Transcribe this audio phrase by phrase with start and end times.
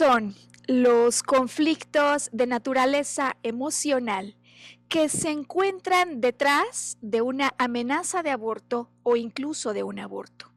[0.00, 0.34] Son
[0.66, 4.34] los conflictos de naturaleza emocional
[4.88, 10.50] que se encuentran detrás de una amenaza de aborto o incluso de un aborto.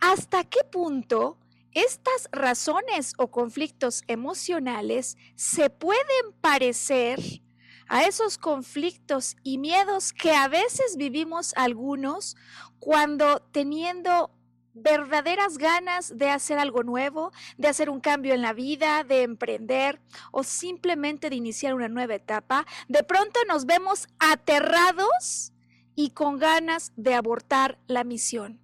[0.00, 1.36] ¿Hasta qué punto
[1.72, 7.20] estas razones o conflictos emocionales se pueden parecer
[7.88, 12.36] a esos conflictos y miedos que a veces vivimos algunos
[12.78, 14.30] cuando teniendo
[14.82, 20.00] verdaderas ganas de hacer algo nuevo, de hacer un cambio en la vida, de emprender
[20.32, 25.52] o simplemente de iniciar una nueva etapa, de pronto nos vemos aterrados
[25.94, 28.60] y con ganas de abortar la misión.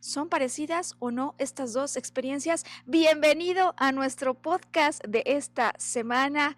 [0.00, 2.64] ¿Son parecidas o no estas dos experiencias?
[2.84, 6.56] Bienvenido a nuestro podcast de esta semana,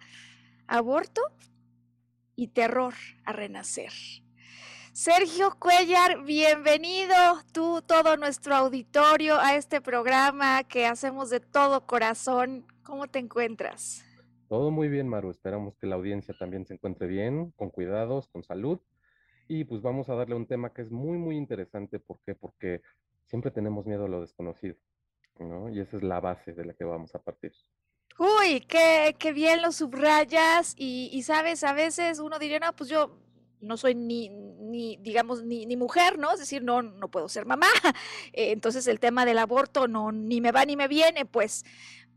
[0.67, 1.21] Aborto
[2.35, 2.93] y Terror
[3.25, 3.91] a Renacer.
[4.93, 7.15] Sergio Cuellar, bienvenido
[7.53, 12.65] tú, todo nuestro auditorio a este programa que hacemos de todo corazón.
[12.83, 14.03] ¿Cómo te encuentras?
[14.49, 15.29] Todo muy bien, Maru.
[15.29, 18.79] Esperamos que la audiencia también se encuentre bien, con cuidados, con salud.
[19.47, 21.99] Y pues vamos a darle un tema que es muy, muy interesante.
[21.99, 22.35] ¿Por qué?
[22.35, 22.81] Porque
[23.27, 24.75] siempre tenemos miedo a lo desconocido,
[25.39, 25.69] ¿no?
[25.69, 27.53] Y esa es la base de la que vamos a partir.
[28.17, 30.73] Uy, qué, qué bien lo subrayas.
[30.77, 33.17] Y, y sabes, a veces uno diría, no, pues yo
[33.61, 36.31] no soy ni, ni digamos, ni, ni, mujer, ¿no?
[36.31, 37.67] Es decir, no, no puedo ser mamá.
[38.33, 41.65] entonces el tema del aborto no, ni me va ni me viene, pues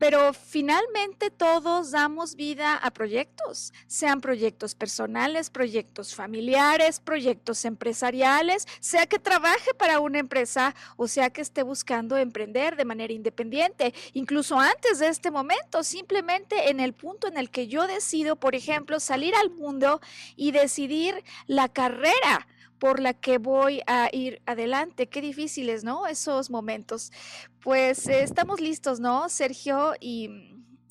[0.03, 9.07] pero finalmente todos damos vida a proyectos, sean proyectos personales, proyectos familiares, proyectos empresariales, sea
[9.07, 14.59] que trabaje para una empresa o sea que esté buscando emprender de manera independiente, incluso
[14.59, 18.99] antes de este momento, simplemente en el punto en el que yo decido, por ejemplo,
[18.99, 20.01] salir al mundo
[20.35, 22.49] y decidir la carrera
[22.83, 25.07] por la que voy a ir adelante.
[25.07, 26.09] Qué difíciles, ¿no?
[26.09, 27.13] Esos momentos.
[27.61, 29.93] Pues eh, estamos listos, ¿no, Sergio?
[30.01, 30.29] Y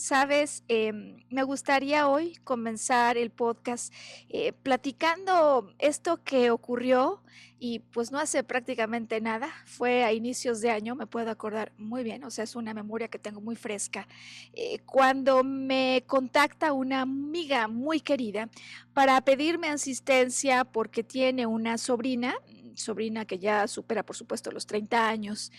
[0.02, 3.94] sabes, em, me gustaría hoy comenzar el podcast
[4.30, 7.22] eh, platicando esto que ocurrió
[7.60, 12.04] y pues no hace prácticamente nada, fue a inicios de año, me puedo acordar muy
[12.04, 14.08] bien, o sea, es una memoria que tengo muy fresca,
[14.54, 18.50] eh, cuando me contacta una amiga muy querida
[18.94, 22.34] para pedirme asistencia porque tiene una sobrina,
[22.74, 25.52] sobrina que ya supera por supuesto los 30 años,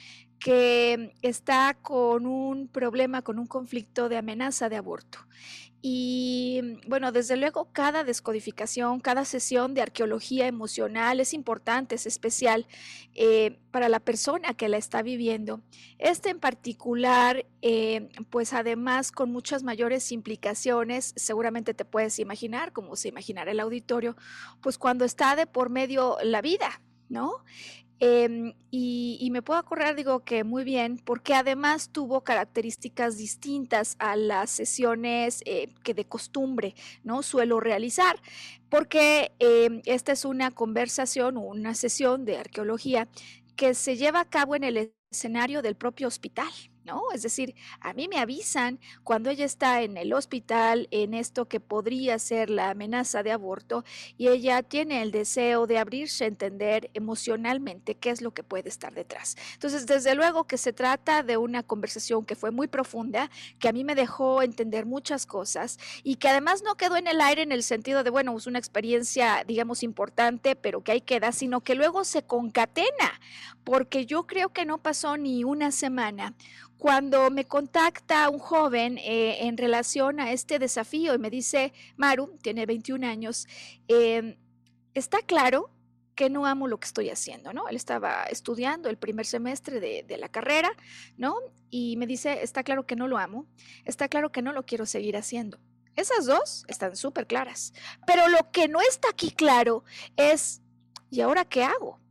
[0.42, 5.18] que está con un problema, con un conflicto de amenaza de aborto.
[5.84, 12.68] Y bueno, desde luego cada descodificación, cada sesión de arqueología emocional es importante, es especial
[13.14, 15.60] eh, para la persona que la está viviendo.
[15.98, 22.94] Este en particular, eh, pues además con muchas mayores implicaciones, seguramente te puedes imaginar, como
[22.94, 24.16] se imaginará el auditorio,
[24.60, 27.44] pues cuando está de por medio la vida, ¿no?
[28.04, 34.16] Em, y, me puedo acordar, digo que muy bien, porque además tuvo características distintas a
[34.16, 36.74] las sesiones eh, que de costumbre
[37.04, 38.16] no suelo realizar,
[38.68, 43.08] porque em, esta es una conversación o una sesión de arqueología
[43.54, 46.50] que se lleva a cabo en el escenario del propio hospital.
[46.84, 47.02] ¿No?
[47.14, 51.60] Es decir, a mí me avisan cuando ella está en el hospital en esto que
[51.60, 53.84] podría ser la amenaza de aborto
[54.16, 58.68] y ella tiene el deseo de abrirse a entender emocionalmente qué es lo que puede
[58.68, 59.36] estar detrás.
[59.54, 63.72] Entonces, desde luego que se trata de una conversación que fue muy profunda, que a
[63.72, 67.52] mí me dejó entender muchas cosas y que además no quedó en el aire en
[67.52, 71.74] el sentido de, bueno, es una experiencia, digamos, importante, pero que ahí queda, sino que
[71.74, 73.20] luego se concatena,
[73.64, 76.34] porque yo creo que no pasó ni una semana
[76.82, 82.36] cuando me contacta un joven eh, en relación a este desafío y me dice, Maru,
[82.42, 83.46] tiene 21 años,
[83.86, 84.36] em,
[84.92, 85.70] está claro
[86.16, 87.68] que no amo lo que estoy haciendo, ¿no?
[87.68, 90.72] Él estaba estudiando el primer semestre de, de, la carrera,
[91.16, 91.36] ¿no?
[91.70, 93.46] Y me dice, está claro que no lo amo,
[93.84, 95.60] está claro que no lo quiero seguir haciendo.
[95.94, 97.74] Esas dos están súper claras.
[98.08, 99.84] Pero lo que no está aquí claro
[100.16, 100.62] es,
[101.12, 102.01] ¿y ahora qué hago?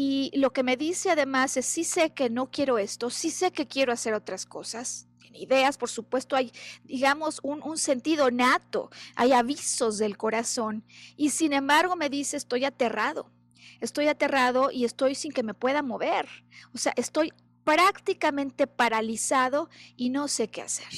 [0.00, 3.50] Y lo que me dice además es, sí sé que no quiero esto, sí sé
[3.50, 5.08] que quiero hacer otras cosas.
[5.18, 6.52] Tiene ideas, por supuesto, hay,
[6.84, 10.84] digamos, un, un sentido nato, hay avisos del corazón.
[11.16, 13.32] Y sin embargo me dice, estoy aterrado,
[13.80, 16.28] estoy aterrado y estoy sin que me pueda mover.
[16.72, 17.32] O sea, estoy
[17.64, 20.92] prácticamente paralizado y no sé qué hacer.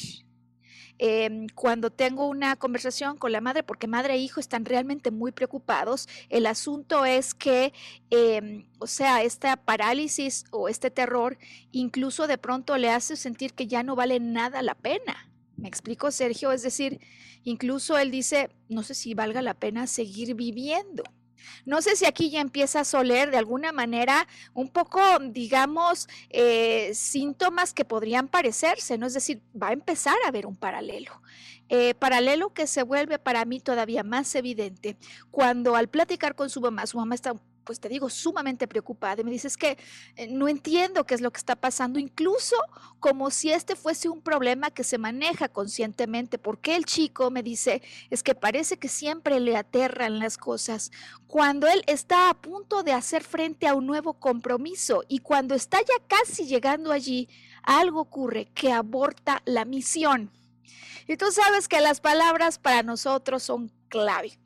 [1.03, 5.33] Eh, cuando tengo una conversación con la madre, porque madre e hijo están realmente muy
[5.33, 7.73] preocupados, el asunto es que,
[8.11, 11.39] eh, o sea, esta parálisis o este terror
[11.73, 15.31] incluso de pronto le hace sentir que ya no vale nada la pena.
[15.57, 16.53] ¿Me explico, Sergio?
[16.53, 17.01] Es decir,
[17.45, 21.03] incluso él dice, no sé si valga la pena seguir viviendo.
[21.65, 26.93] No sé si aquí ya empieza a soler de alguna manera un poco, digamos, eh,
[26.95, 29.07] síntomas que podrían parecerse, ¿no?
[29.07, 31.21] Es decir, va a empezar a haber un paralelo.
[31.69, 34.97] Eh, paralelo que se vuelve para mí todavía más evidente
[35.31, 37.35] cuando al platicar con su mamá, su mamá está
[37.71, 39.21] pues te digo, sumamente preocupada.
[39.21, 39.79] Y me dices que
[40.17, 42.57] eh, no entiendo qué es lo que está pasando, incluso
[42.99, 47.81] como si este fuese un problema que se maneja conscientemente, porque el chico me dice,
[48.11, 50.91] es que parece que siempre le aterran las cosas,
[51.29, 55.79] cuando él está a punto de hacer frente a un nuevo compromiso y cuando está
[55.79, 57.29] ya casi llegando allí,
[57.63, 60.33] algo ocurre que aborta la misión.
[61.07, 64.41] Y tú sabes que las palabras para nosotros son clave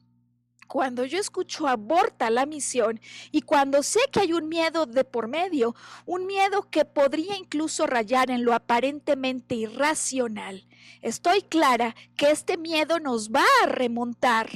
[0.67, 3.01] cuando yo escucho aborta la misión
[3.31, 5.75] y cuando sé que hay un miedo de por medio,
[6.07, 10.67] un miedo que podría incluso rayar en lo aparentemente irracional,
[11.03, 14.49] estoy clara que este miedo nos va a remontar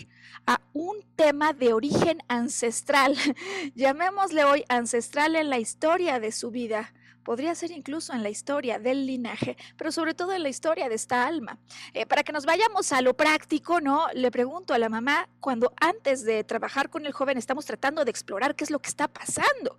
[0.46, 3.14] a un tema de origen ancestral,
[3.74, 6.94] llamémosle hoy ancestral en la historia de su vida,
[7.28, 10.94] podría ser incluso en la historia del linaje, pero sobre todo en la historia de
[10.94, 11.58] esta alma.
[11.92, 14.06] Eh, para que nos vayamos a lo práctico, ¿no?
[14.14, 18.10] Le pregunto a la mamá, cuando antes de trabajar con el joven estamos tratando de
[18.10, 19.76] explorar qué es lo que está pasando.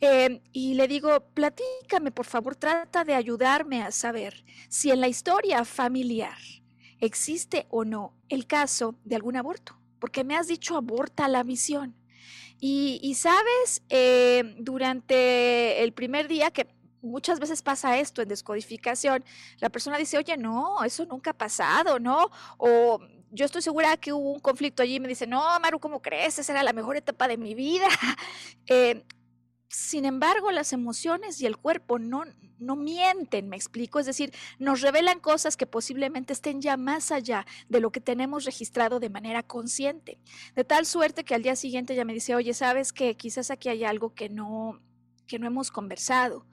[0.00, 5.08] Eh, y le digo, platícame, por favor, trata de ayudarme a saber si en la
[5.08, 6.38] historia familiar
[7.00, 11.99] existe o no el caso de algún aborto, porque me has dicho aborta la misión.
[12.60, 16.68] Y, sabes, eh, durante el primer día, que
[17.02, 19.24] muchas veces pasa esto en descodificación,
[19.58, 22.30] la persona dice, oye, no, eso nunca ha pasado, ¿no?
[22.58, 26.02] O yo estoy segura que hubo un conflicto allí y me dice, no, Maru, ¿cómo
[26.02, 26.38] crees?
[26.38, 27.88] Esa era la mejor etapa de mi vida.
[28.72, 29.04] Eh,
[29.70, 32.24] sin embargo, las emociones y el cuerpo no,
[32.58, 37.46] no mienten, me explico, es decir, nos revelan cosas que posiblemente estén ya más allá
[37.68, 40.18] de lo que tenemos registrado de manera consciente.
[40.56, 43.68] De tal suerte que al día siguiente ya me dice, oye, sabes que quizás aquí
[43.68, 44.82] hay algo que no,
[45.28, 46.48] que no hemos conversado.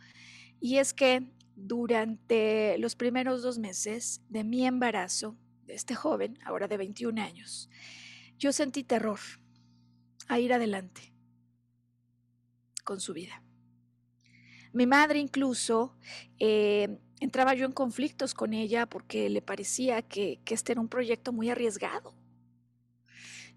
[0.60, 5.36] Y es que durante los primeros dos meses de mi embarazo,
[5.66, 7.68] de este joven, ahora de 21 años,
[8.38, 9.20] yo sentí terror
[10.28, 11.17] a ir adelante
[12.88, 13.44] con su vida.
[14.72, 15.94] Mi madre incluso
[16.40, 20.88] eh, entraba yo en conflictos con ella porque le parecía que, que este era un
[20.88, 22.16] proyecto muy arriesgado.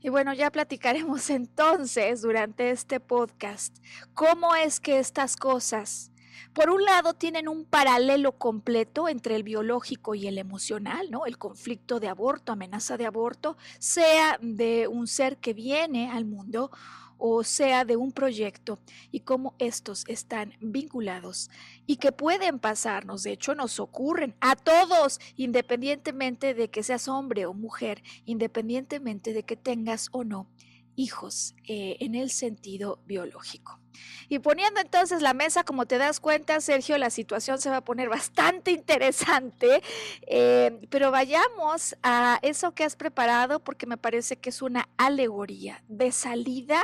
[0.00, 3.78] Y bueno, ya platicaremos entonces durante este podcast
[4.14, 6.10] cómo es que estas cosas,
[6.52, 11.24] por un lado, tienen un paralelo completo entre el biológico y el emocional, ¿no?
[11.26, 16.72] El conflicto de aborto, amenaza de aborto, sea de un ser que viene al mundo
[17.20, 18.80] o sea de un proyecto
[19.12, 21.50] y cómo estos están vinculados
[21.86, 27.46] y que pueden pasarnos, de hecho nos ocurren a todos, independientemente de que seas hombre
[27.46, 30.48] o mujer, independientemente de que tengas o no
[30.96, 33.79] hijos eh, en el sentido biológico.
[34.28, 37.84] Y poniendo entonces la mesa, como te das cuenta, Sergio, la situación se va a
[37.84, 39.82] poner bastante interesante,
[40.26, 45.82] eh, pero vayamos a eso que has preparado porque me parece que es una alegoría
[45.88, 46.80] de salida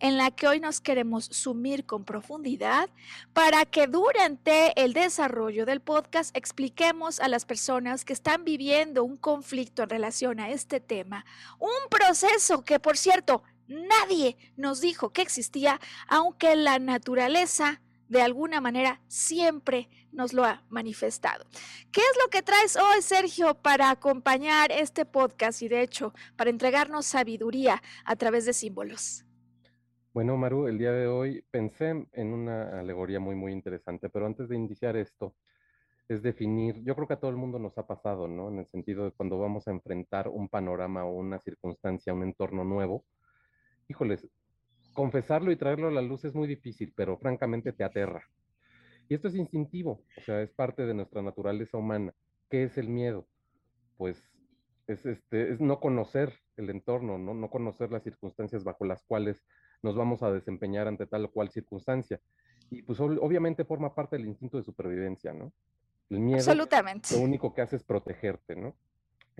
[0.00, 2.88] en la que hoy nos queremos sumir con profundidad
[3.32, 9.16] para que durante el desarrollo del podcast expliquemos a las personas que están viviendo un
[9.16, 11.24] conflicto en relación a este tema,
[11.58, 18.60] un proceso que, por cierto, Nadie nos dijo que existía, aunque la naturaleza de alguna
[18.60, 21.44] manera siempre nos lo ha manifestado.
[21.92, 26.50] ¿Qué es lo que traes hoy, Sergio, para acompañar este podcast y de hecho para
[26.50, 29.24] entregarnos sabiduría a través de símbolos?
[30.12, 34.48] Bueno, Maru, el día de hoy pensé en una alegoría muy, muy interesante, pero antes
[34.48, 35.34] de iniciar esto,
[36.08, 38.48] es definir, yo creo que a todo el mundo nos ha pasado, ¿no?
[38.48, 42.64] En el sentido de cuando vamos a enfrentar un panorama o una circunstancia, un entorno
[42.64, 43.04] nuevo,
[43.88, 44.26] híjoles,
[44.92, 48.28] confesarlo y traerlo a la luz es muy difícil, pero francamente te aterra.
[49.08, 52.14] Y esto es instintivo, o sea, es parte de nuestra naturaleza humana.
[52.50, 53.26] ¿Qué es el miedo?
[53.96, 54.30] Pues
[54.86, 57.34] es, este, es no conocer el entorno, ¿no?
[57.34, 59.44] no conocer las circunstancias bajo las cuales
[59.82, 62.20] nos vamos a desempeñar ante tal o cual circunstancia.
[62.70, 65.52] Y pues obviamente forma parte del instinto de supervivencia, ¿no?
[66.10, 67.16] El miedo Absolutamente.
[67.16, 68.74] lo único que hace es protegerte, ¿no?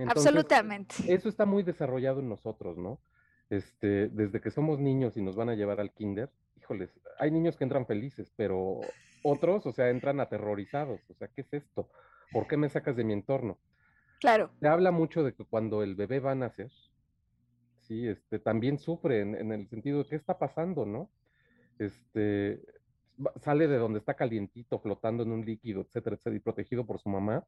[0.09, 0.95] Absolutamente.
[1.09, 3.00] Eso está muy desarrollado en nosotros, ¿no?
[3.49, 7.57] Este, desde que somos niños y nos van a llevar al kinder, híjoles, hay niños
[7.57, 8.81] que entran felices, pero
[9.23, 11.00] otros, o sea, entran aterrorizados.
[11.11, 11.88] O sea, ¿qué es esto?
[12.33, 13.59] ¿Por qué me sacas de mi entorno?
[14.21, 14.50] Claro.
[14.61, 16.73] Se habla mucho de que cuando el bebé va a nacer,
[17.81, 21.11] sí, este, también sufre en, en el sentido de qué está pasando, ¿no?
[21.79, 22.62] Este,
[23.37, 27.09] sale de donde está calientito, flotando en un líquido, etcétera, etcétera, y protegido por su
[27.09, 27.45] mamá,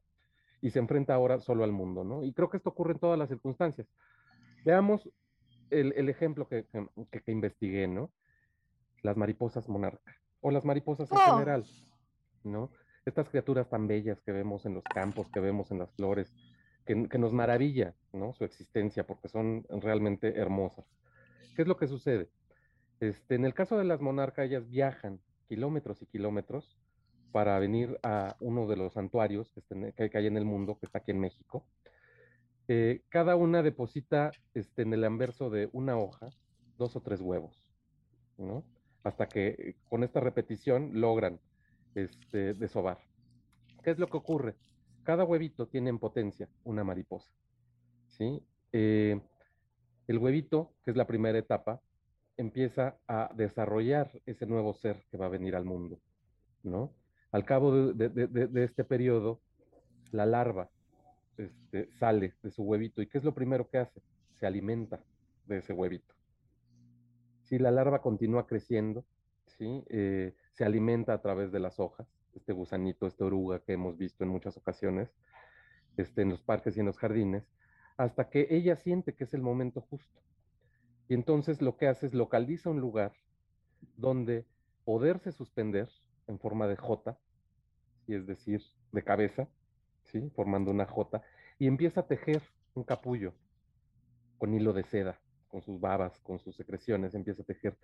[0.61, 2.23] y se enfrenta ahora solo al mundo, ¿no?
[2.23, 3.87] Y creo que esto ocurre en todas las circunstancias.
[4.65, 5.09] Veamos
[5.69, 6.65] el, ejemplo que,
[7.11, 8.11] que, investigué, ¿no?
[9.01, 11.37] Las mariposas monarca, o las mariposas en oh.
[11.37, 11.65] general,
[12.43, 12.71] ¿no?
[13.05, 16.33] Estas criaturas tan bellas que vemos en los campos, que vemos en las flores,
[16.85, 18.33] que, que nos maravilla, ¿no?
[18.33, 20.85] Su existencia, porque son realmente hermosas.
[21.55, 22.29] ¿Qué es lo que sucede?
[22.99, 26.77] Este, en el caso de las monarcas, ellas viajan kilómetros y kilómetros
[27.31, 31.11] para venir a uno de los santuarios que, hay en el mundo, que está aquí
[31.11, 31.65] en México.
[32.71, 36.29] Eh, cada una deposita este, en el anverso de una hoja
[36.77, 37.67] dos o tres huevos,
[38.37, 38.63] ¿no?
[39.03, 41.39] Hasta que con esta repetición logran
[41.95, 42.99] este, desovar.
[43.83, 44.53] ¿Qué es lo que ocurre?
[45.01, 47.31] Cada huevito tiene en potencia una mariposa,
[48.07, 48.39] ¿sí?
[48.71, 49.19] Eh,
[50.05, 51.81] el huevito, que es la primera etapa,
[52.37, 55.99] empieza a desarrollar ese nuevo ser que va a venir al mundo,
[56.61, 56.93] ¿no?
[57.31, 59.41] Al cabo de, este periodo,
[60.11, 60.69] la larva
[61.39, 64.01] este, sale de su huevito y ¿qué es lo primero que hace?
[64.33, 65.01] Se alimenta
[65.45, 66.13] de ese huevito.
[67.43, 69.05] Si la larva continúa creciendo,
[69.47, 69.83] ¿sí?
[69.89, 74.23] Eh, se alimenta a través de las hojas, este gusanito, esta oruga que hemos visto
[74.23, 75.09] en muchas ocasiones,
[75.97, 77.43] este, en los parques y en los jardines,
[77.97, 80.19] hasta que ella siente que es el momento justo
[81.09, 83.13] y entonces lo que hace es localiza un lugar
[83.97, 84.45] donde
[84.85, 85.89] poderse suspender
[86.27, 87.17] en forma de J,
[88.07, 89.49] es decir, de cabeza,
[90.11, 90.29] ¿sí?
[90.35, 91.21] formando una J,
[91.57, 92.41] y empieza a tejer
[92.73, 93.33] un capullo
[94.37, 97.77] con hilo de seda, con sus babas, con sus secreciones, empieza a tejer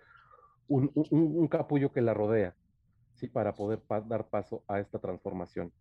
[0.68, 2.54] un, capullo que la rodea,
[3.14, 3.28] ¿sí?
[3.28, 5.72] para poder dar paso a esta transformación.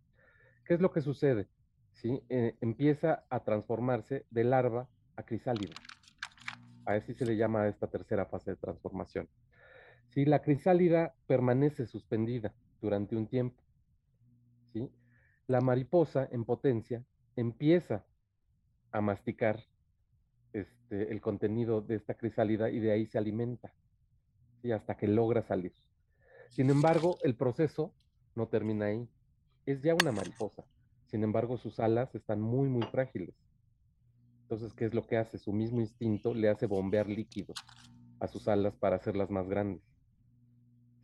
[0.66, 1.48] ¿Qué es lo que sucede?
[1.94, 2.22] ¿Sí?
[2.30, 5.76] Eh, empieza a transformarse de larva a crisálida.
[6.86, 9.28] Así se le llama a esta tercera fase de transformación.
[10.10, 13.64] Si la crisálida permanece suspendida durante un tiempo,
[14.74, 14.92] ¿sí?
[15.48, 18.06] La mariposa en potencia empieza
[18.92, 19.64] a masticar
[20.54, 23.74] este, el contenido de esta crisálida y de ahí se alimenta,
[24.62, 24.72] ¿sí?
[24.72, 25.74] hasta que logra salir.
[26.50, 27.94] Sin embargo, el proceso
[28.36, 29.10] no termina ahí.
[29.66, 30.64] Es ya una mariposa.
[31.08, 33.36] Sin embargo, sus alas están muy, muy frágiles.
[34.44, 35.38] Entonces, ¿qué es lo que hace?
[35.38, 37.54] Su mismo instinto le hace bombear líquido
[38.20, 39.84] a sus alas para hacerlas más grandes.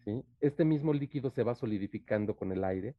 [0.06, 0.24] ¿sí?
[0.40, 2.96] Este mismo líquido se va solidificando con el aire,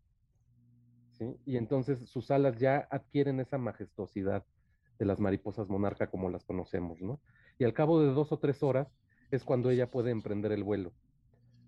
[1.45, 4.45] y entonces sus alas ya adquieren esa majestuosidad
[4.99, 7.21] de las mariposas monarca como las conocemos, ¿no?
[7.59, 8.88] Y al cabo de dos o tres horas
[9.31, 10.93] es cuando ella puede emprender el vuelo,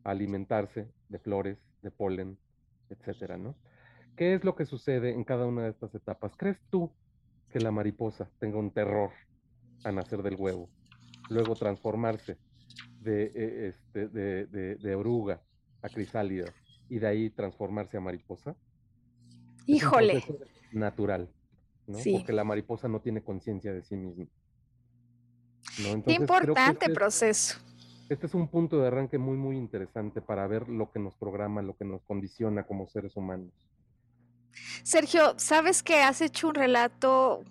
[0.04, 2.38] alimentarse de flores, de polen,
[2.90, 3.56] etcétera, ¿no?
[4.16, 6.36] ¿Qué es lo que sucede en cada una de estas etapas?
[6.36, 6.92] ¿Crees tú
[7.50, 9.10] que la mariposa tenga un terror
[9.84, 10.68] a nacer del huevo,
[11.28, 12.38] luego transformarse
[13.00, 15.42] de, eh, este, de, oruga
[15.82, 16.52] a crisálida
[16.88, 18.56] y de ahí transformarse a mariposa?
[19.66, 20.18] Híjole.
[20.18, 21.30] Es natural,
[21.86, 21.98] ¿no?
[22.12, 24.26] Porque la mariposa no tiene conciencia de sí misma.
[26.06, 27.58] Qué importante este proceso.
[28.08, 31.62] este es un punto de arranque muy, muy interesante para ver lo que nos programa,
[31.62, 33.52] lo que nos condiciona como seres humanos.
[34.82, 37.42] Sergio, sabes que has hecho un relato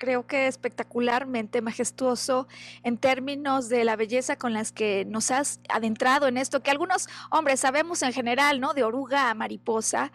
[0.00, 2.48] creo que espectacularmente majestuoso
[2.82, 7.06] en términos de la belleza con las que nos has adentrado en esto, que algunos
[7.30, 8.72] hombres sabemos en general, ¿no?
[8.72, 10.10] De oruga a mariposa,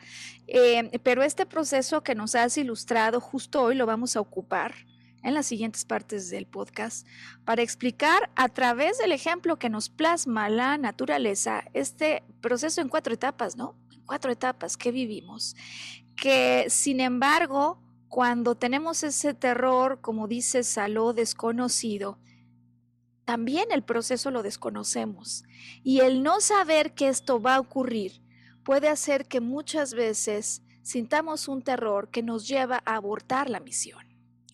[0.48, 4.74] eh, pero este proceso que nos has ilustrado justo hoy lo vamos a ocupar
[5.22, 7.08] en las siguientes partes del podcast
[7.46, 13.14] para explicar a través del ejemplo que nos plasma la naturaleza este proceso en cuatro
[13.14, 13.76] etapas, ¿no?
[14.06, 15.56] cuatro etapas que vivimos,
[16.16, 17.80] que sin embargo,
[18.16, 22.18] cuando tenemos ese terror, como dice Saló, desconocido,
[23.26, 25.44] también el proceso lo desconocemos.
[25.84, 28.22] Y el no saber que esto va a ocurrir
[28.64, 34.05] puede hacer que muchas veces sintamos un terror que nos lleva a abortar la misión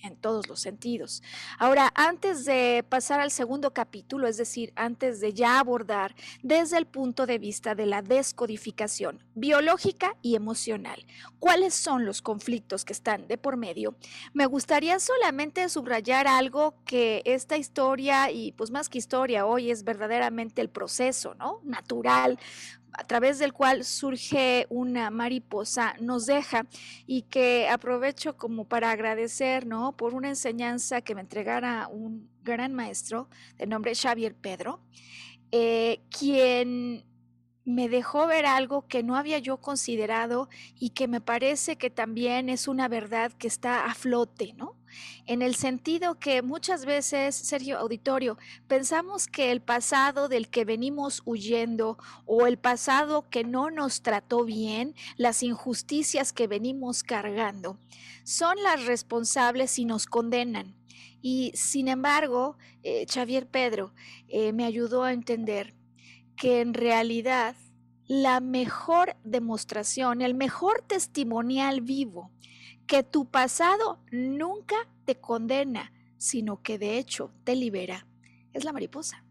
[0.03, 1.24] en todos los sentidos.
[1.58, 6.86] Ahora, antes de pasar al segundo capítulo, es decir, antes de ya abordar desde el
[6.86, 11.05] punto de vista de la descodificación biológica y emocional,
[11.39, 13.96] cuáles son los conflictos que están de por medio,
[14.34, 19.84] me gustaría solamente subrayar algo que esta historia, y pues más que historia hoy, es
[19.84, 21.60] verdaderamente el proceso, ¿no?
[21.63, 22.39] Natural
[22.94, 26.66] a través del cual surge una mariposa, nos deja
[27.08, 29.96] y que aprovecho como para agradecer, ¿no?
[29.96, 34.82] Por una enseñanza que me entregara un gran maestro de nombre Xavier Pedro,
[35.52, 37.06] eh, quien
[37.63, 40.50] me dejó ver algo que no había yo considerado
[40.80, 44.75] y que me parece que también es una verdad que está a flote, ¿no?
[45.25, 48.38] En el sentido que muchas veces, Sergio Auditorio,
[48.68, 54.44] pensamos que el pasado del que venimos huyendo o el pasado que no nos trató
[54.44, 57.80] bien, las injusticias que venimos cargando,
[58.24, 60.75] son las responsables y nos condenan.
[61.22, 63.94] Y sin embargo, eh, Xavier Pedro
[64.27, 65.75] eh, me ayudó a entender
[66.42, 67.56] que en realidad
[68.08, 72.32] la mejor demostración, el mejor testimonial vivo,
[72.88, 78.08] que tu pasado nunca te condena, sino que de hecho te libera,
[78.54, 79.24] es la mariposa.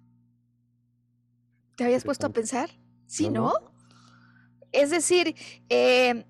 [1.77, 2.71] ¿Te habías puesto a pensar?
[3.09, 3.55] ¿Sí, no?
[4.71, 5.35] Es decir,
[5.69, 6.25] eh,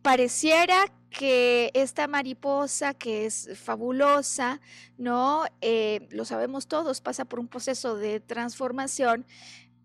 [0.00, 0.76] pareciera
[1.10, 4.60] que esta mariposa que es fabulosa,
[4.96, 5.44] ¿no?
[5.60, 9.26] Eh, lo sabemos todos, pasa por un proceso de transformación,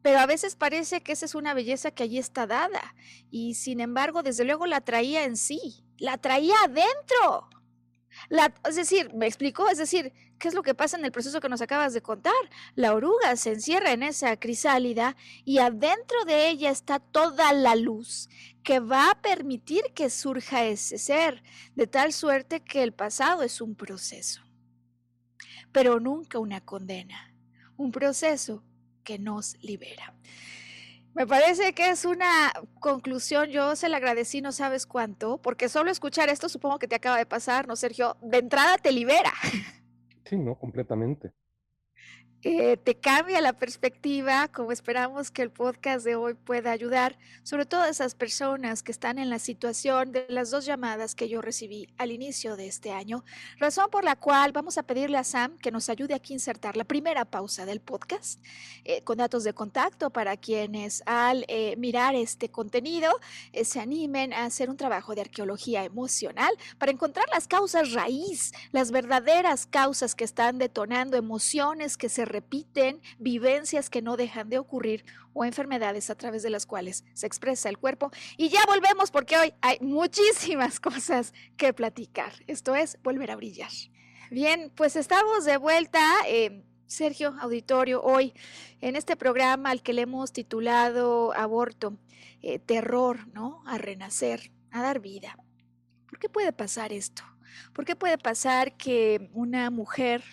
[0.05, 2.93] pero a veces parece que esa es una belleza que allí está dada
[3.31, 7.49] y sin embargo, desde luego la traía en sí, la traía adentro.
[8.29, 11.41] La, es decir, me explicó, es decir, ¿qué es lo que pasa en el proceso
[11.41, 12.35] que nos acabas de contar?
[12.75, 18.29] La oruga se encierra en esa crisálida y adentro de ella está toda la luz
[18.61, 21.41] que va a permitir que surja ese ser,
[21.73, 24.43] de tal suerte que el pasado es un proceso,
[25.71, 27.33] pero nunca una condena,
[27.75, 28.63] un proceso
[29.05, 30.13] que nos libera.
[31.13, 35.89] Me parece que es una conclusión, yo se la agradecí no sabes cuánto, porque solo
[35.89, 38.17] escuchar esto supongo que te acaba de pasar, ¿no, Sergio?
[38.21, 39.31] De entrada te libera.
[40.25, 41.31] Sí, no, completamente.
[42.47, 47.65] Eh, te cambia la perspectiva, como esperamos que el podcast de hoy pueda ayudar, sobre
[47.65, 51.41] todo a esas personas que están en la situación de las dos llamadas que yo
[51.41, 53.25] recibí al inicio de este año,
[53.57, 56.77] razón por la cual vamos a pedirle a Sam que nos ayude aquí a insertar
[56.77, 58.39] la primera pausa del podcast
[58.83, 63.11] eh, con datos de contacto para quienes al eh, mirar este contenido
[63.63, 68.91] se animen a hacer un trabajo de arqueología emocional para encontrar las causas raíz, las
[68.91, 75.05] verdaderas causas que están detonando emociones que se repiten, vivencias que no dejan de ocurrir
[75.33, 78.11] o enfermedades a través de las cuales se expresa el cuerpo.
[78.35, 82.33] Y ya volvemos porque hoy hay muchísimas cosas que platicar.
[82.47, 83.71] Esto es volver a brillar.
[84.31, 86.01] Bien, pues estamos de vuelta.
[86.27, 88.33] Eh, Sergio Auditorio, hoy
[88.81, 91.97] en este programa al que le hemos titulado Aborto,
[92.41, 93.63] eh, Terror, ¿no?
[93.65, 95.37] A renacer, a dar vida.
[96.09, 97.23] ¿Por qué puede pasar esto?
[97.73, 100.23] ¿Por qué puede pasar que una mujer,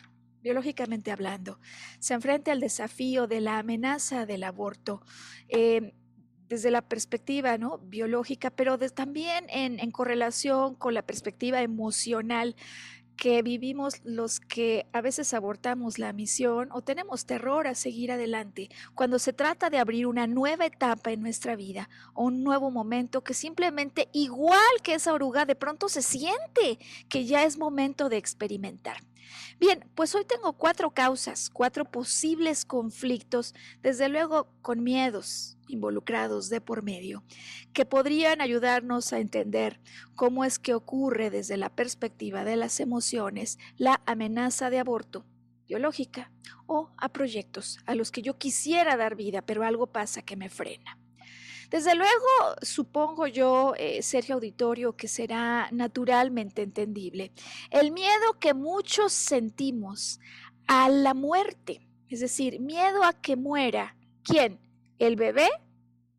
[0.42, 1.58] biológicamente hablando,
[1.98, 5.02] se enfrente al desafío de la amenaza del aborto.
[5.48, 5.94] Eh,
[6.52, 7.78] desde la perspectiva ¿no?
[7.78, 12.56] biológica, pero también en, correlación con la perspectiva emocional
[13.16, 18.68] que vivimos los que a veces abortamos la misión o tenemos terror a seguir adelante
[18.94, 23.24] cuando se trata de abrir una nueva etapa en nuestra vida o un nuevo momento
[23.24, 26.78] que simplemente igual que esa oruga de pronto se siente
[27.08, 28.98] que ya es momento de experimentar.
[29.58, 36.60] Bien, pues hoy tengo cuatro causas, cuatro posibles conflictos, desde luego con miedos involucrados de
[36.60, 37.24] por medio,
[37.72, 39.80] que podrían ayudarnos a entender
[40.14, 45.24] cómo es que ocurre desde la perspectiva de las emociones la amenaza de aborto
[45.66, 46.30] biológica
[46.66, 50.50] o a proyectos a los que yo quisiera dar vida, pero algo pasa que me
[50.50, 51.01] frena.
[51.72, 57.32] Desde luego, supongo yo, eh, Sergio Auditorio, que será naturalmente entendible.
[57.70, 60.20] El miedo que muchos sentimos
[60.66, 63.96] a la muerte, es decir, miedo a que muera.
[64.22, 64.60] ¿Quién?
[64.98, 65.48] ¿El bebé?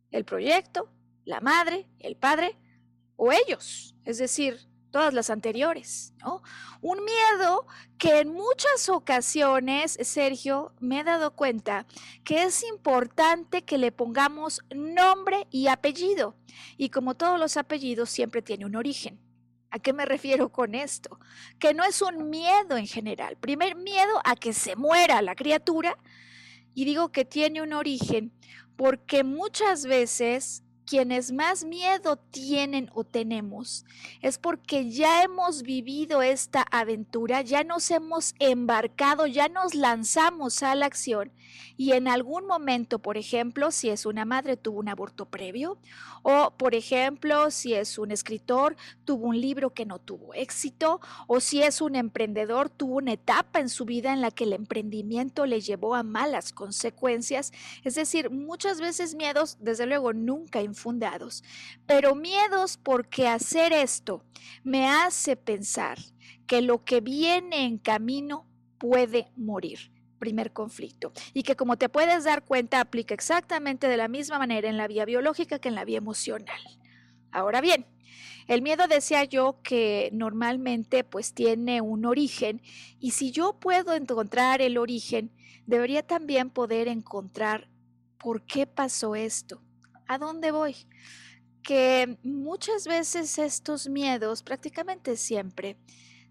[0.09, 0.89] ¿El proyecto?
[1.23, 1.87] ¿La madre?
[1.99, 2.57] ¿El padre?
[3.15, 3.95] ¿O ellos?
[4.05, 4.57] Es decir,
[4.93, 6.43] todas las anteriores, ¿no?
[6.79, 7.65] Un miedo
[7.97, 11.87] que en muchas ocasiones, Sergio, me he dado cuenta
[12.23, 16.35] que es importante que le pongamos nombre y apellido.
[16.77, 19.19] Y como todos los apellidos, siempre tiene un origen.
[19.71, 21.19] ¿A qué me refiero con esto?
[21.57, 23.35] Que no es un miedo en general.
[23.37, 25.97] Primer miedo a que se muera la criatura.
[26.75, 28.31] Y digo que tiene un origen
[28.75, 33.85] porque muchas veces quienes más miedo tienen o tenemos
[34.21, 40.75] es porque ya hemos vivido esta aventura, ya nos hemos embarcado, ya nos lanzamos a
[40.75, 41.31] la acción
[41.77, 45.77] y en algún momento, por ejemplo, si es una madre tuvo un aborto previo
[46.21, 51.39] o, por ejemplo, si es un escritor tuvo un libro que no tuvo éxito o
[51.39, 55.45] si es un emprendedor tuvo una etapa en su vida en la que el emprendimiento
[55.45, 57.51] le llevó a malas consecuencias.
[57.83, 61.43] Es decir, muchas veces miedos, desde luego, nunca fundados,
[61.85, 64.23] pero miedos porque hacer esto
[64.63, 65.97] me hace pensar
[66.47, 72.23] que lo que viene en camino puede morir primer conflicto y que como te puedes
[72.23, 75.83] dar cuenta aplica exactamente de la misma manera en la vía biológica que en la
[75.83, 76.61] vía emocional.
[77.29, 77.85] Ahora bien,
[78.47, 82.61] el miedo decía yo que normalmente pues tiene un origen
[82.99, 85.31] y si yo puedo encontrar el origen,
[85.65, 87.69] debería también poder encontrar
[88.17, 89.61] por qué pasó esto.
[90.07, 90.75] ¿A dónde voy?
[91.63, 95.77] Que muchas veces estos miedos, prácticamente siempre,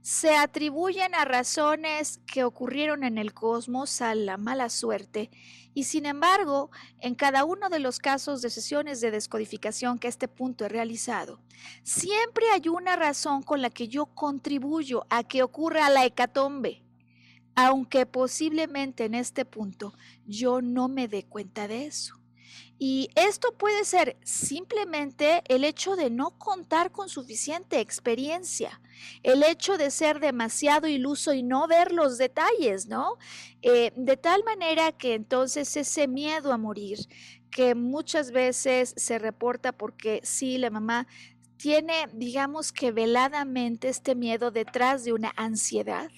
[0.02, 5.30] se atribuyen a razones que ocurrieron en el cosmos, a la mala suerte,
[5.74, 10.10] y sin embargo, en cada uno de los casos de sesiones de descodificación que a
[10.10, 11.40] este punto he realizado,
[11.84, 16.82] siempre hay una razón con la que yo contribuyo a que ocurra la hecatombe,
[17.54, 19.94] aunque posiblemente en este punto
[20.26, 22.21] yo no me dé cuenta de eso.
[22.78, 28.80] Y esto puede ser simplemente el hecho de no contar con suficiente experiencia,
[29.22, 33.18] el hecho de ser demasiado iluso y no ver los detalles, ¿no?
[33.62, 36.98] Eh, de tal manera que entonces ese miedo a morir,
[37.50, 41.06] que muchas veces se reporta porque sí, la mamá
[41.56, 46.10] tiene, digamos que veladamente este miedo detrás de una ansiedad,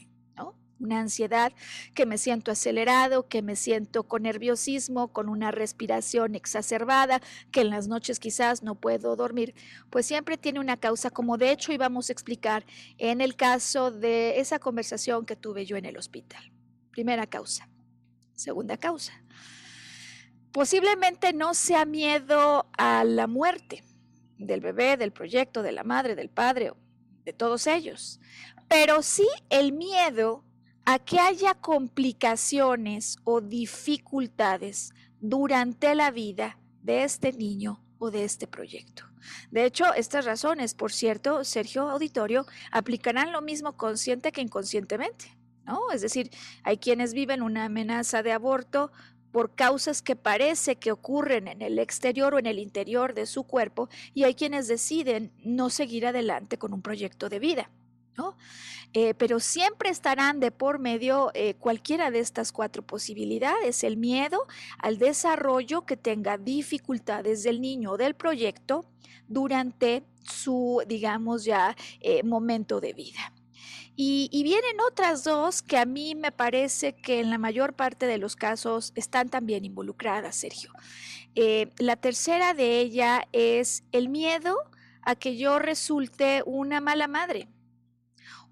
[0.84, 1.52] una ansiedad,
[1.94, 7.20] que me siento acelerado, que me siento con nerviosismo, con una respiración exacerbada,
[7.50, 9.54] que en las noches quizás no puedo dormir,
[9.90, 12.64] pues siempre tiene una causa, como de hecho íbamos a explicar
[12.98, 16.52] en el caso de esa conversación que tuve yo en el hospital.
[16.90, 17.68] Primera causa.
[18.34, 19.12] Segunda causa.
[20.52, 23.82] Posiblemente no sea miedo a la muerte
[24.38, 26.72] del bebé, del proyecto, de la madre, del padre,
[27.24, 28.20] de todos ellos,
[28.68, 30.44] pero sí el miedo
[30.84, 38.46] a que haya complicaciones o dificultades durante la vida de este niño o de este
[38.46, 39.04] proyecto.
[39.50, 45.90] De hecho, estas razones, por cierto, Sergio Auditorio, aplicarán lo mismo consciente que inconscientemente, ¿no?
[45.90, 46.30] Es decir,
[46.62, 48.92] hay quienes viven una amenaza de aborto
[49.32, 53.44] por causas que parece que ocurren en el exterior o en el interior de su
[53.44, 57.70] cuerpo y hay quienes deciden no seguir adelante con un proyecto de vida.
[58.16, 58.36] ¿no?
[58.96, 64.46] Eh, pero siempre estarán de por medio eh, cualquiera de estas cuatro posibilidades, el miedo
[64.78, 68.85] al desarrollo que tenga dificultades del niño o del proyecto
[69.26, 73.33] durante su, digamos ya, eh, momento de vida.
[73.96, 78.07] Y, y, vienen otras dos que a mí me parece que en la mayor parte
[78.07, 80.72] de los casos están también involucradas, Sergio.
[81.78, 84.57] la tercera de ella es el miedo
[85.02, 87.48] a que yo resulte una mala madre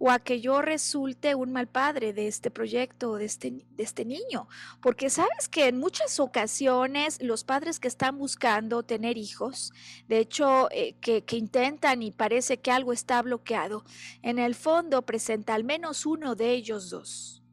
[0.05, 4.05] o a que yo resulte un mal padre de este proyecto, de este, de este
[4.05, 4.49] niño.
[4.81, 9.73] Porque sabes que en muchas ocasiones los padres que están buscando tener hijos,
[10.09, 13.85] de hecho, eh, que, que intentan y parece que algo está bloqueado,
[14.23, 17.45] en el fondo presenta al menos uno de ellos dos.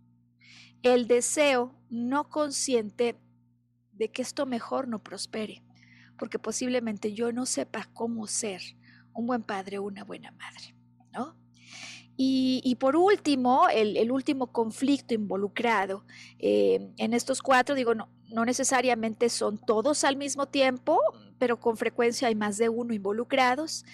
[0.81, 3.15] El deseo no consciente
[3.91, 5.63] de que esto mejor no prospere,
[6.17, 8.63] porque posiblemente yo no sepa cómo ser
[9.13, 10.73] un buen padre o una buena madre,
[11.13, 11.38] ¿no?
[12.21, 16.03] Y, por último, el, último conflicto involucrado
[16.38, 20.99] eh, en estos cuatro, digo, no, no necesariamente son todos al mismo tiempo,
[21.38, 23.86] pero con frecuencia hay más de uno involucrados,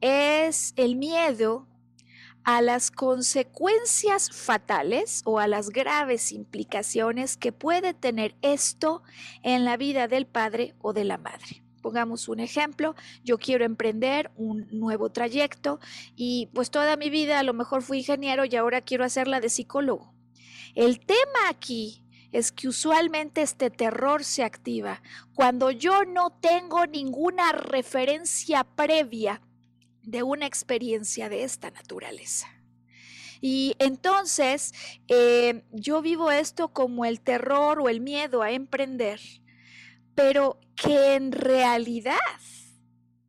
[0.00, 1.66] es el miedo
[2.44, 9.02] a las consecuencias fatales o a las graves implicaciones que puede tener esto
[9.42, 11.65] en la vida del padre o de la madre.
[11.86, 15.78] Pongamos un ejemplo, yo quiero emprender un nuevo trayecto
[16.16, 19.50] y pues toda mi vida a lo mejor fui ingeniero y ahora quiero hacerla de
[19.50, 20.12] psicólogo.
[20.74, 25.00] El tema aquí es que usualmente este terror se activa
[25.32, 29.40] cuando yo no tengo ninguna referencia previa
[30.02, 32.48] de una experiencia de esta naturaleza.
[33.40, 34.74] Y entonces
[35.06, 39.20] eh, yo vivo esto como el terror o el miedo a emprender
[40.16, 42.18] pero que en realidad,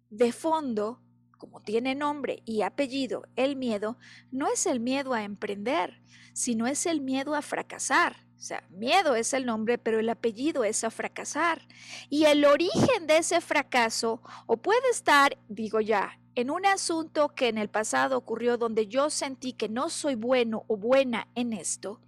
[0.09, 1.01] de fondo,
[1.37, 3.99] como tiene nombre y apellido, el miedo,
[4.31, 6.01] no es el miedo a emprender,
[6.33, 10.63] sino es el miedo a fracasar, O sea, miedo es el nombre, pero el apellido
[10.63, 11.67] es a fracasar.
[12.09, 17.47] Y el origen de ese fracaso o puede estar, digo ya, en un asunto que
[17.47, 21.99] en el pasado ocurrió donde yo sentí que no soy bueno o buena en esto,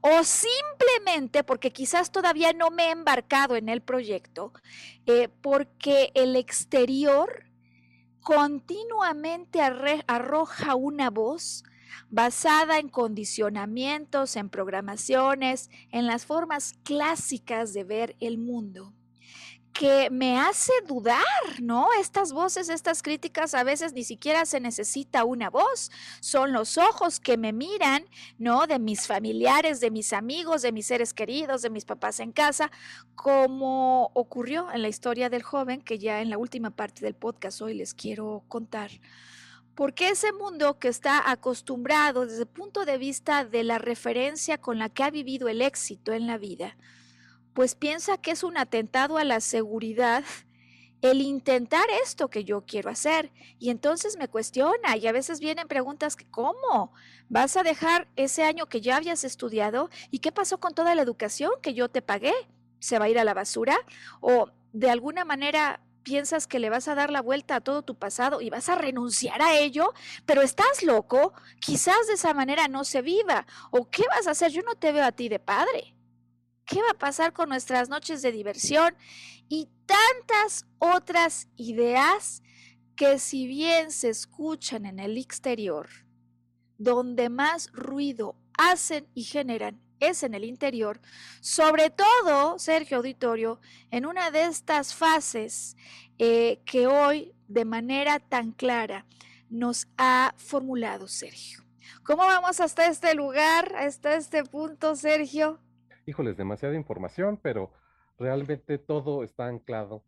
[0.00, 4.52] o simplemente porque quizás todavía no me he embarcado en el proyecto,
[5.06, 7.44] eh, porque el exterior
[8.20, 11.64] continuamente arroja una voz
[12.10, 18.95] basada en condicionamientos, en programaciones, en las formas clásicas de ver el mundo
[19.78, 21.22] que me hace dudar,
[21.60, 21.88] ¿no?
[22.00, 27.20] Estas voces, estas críticas, a veces ni siquiera se necesita una voz, son los ojos
[27.20, 28.04] que me miran,
[28.38, 28.66] ¿no?
[28.66, 32.70] De mis familiares, de mis amigos, de mis seres queridos, de mis papás en casa,
[33.14, 37.60] como ocurrió en la historia del joven que ya en la última parte del podcast
[37.60, 38.90] hoy les quiero contar.
[39.74, 44.78] Porque ese mundo que está acostumbrado desde el punto de vista de la referencia con
[44.78, 46.76] la que ha vivido el éxito en la vida,
[47.56, 50.22] pues piensa que es un atentado a la seguridad
[51.00, 53.32] el intentar esto que yo quiero hacer.
[53.58, 56.92] Y entonces me cuestiona y a veces vienen preguntas, ¿cómo?
[57.30, 59.88] ¿Vas a dejar ese año que ya habías estudiado?
[60.10, 62.34] ¿Y qué pasó con toda la educación que yo te pagué?
[62.78, 63.78] ¿Se va a ir a la basura?
[64.20, 67.94] ¿O de alguna manera piensas que le vas a dar la vuelta a todo tu
[67.94, 69.94] pasado y vas a renunciar a ello,
[70.26, 73.46] pero estás loco, quizás de esa manera no se viva.
[73.70, 74.52] ¿O qué vas a hacer?
[74.52, 75.95] Yo no te veo a ti de padre.
[76.66, 78.96] ¿Qué va a pasar con nuestras noches de diversión?
[79.48, 82.42] Y tantas otras ideas
[82.96, 85.88] que si bien se escuchan en el exterior,
[86.76, 91.00] donde más ruido hacen y generan es en el interior,
[91.40, 93.60] sobre todo, Sergio Auditorio,
[93.92, 95.76] en una de estas fases
[96.18, 99.06] eh, que hoy de manera tan clara
[99.48, 101.64] nos ha formulado Sergio.
[102.02, 105.60] ¿Cómo vamos hasta este lugar, hasta este punto, Sergio?
[106.06, 107.72] Híjoles, demasiada información, pero
[108.18, 110.02] realmente todo está anclado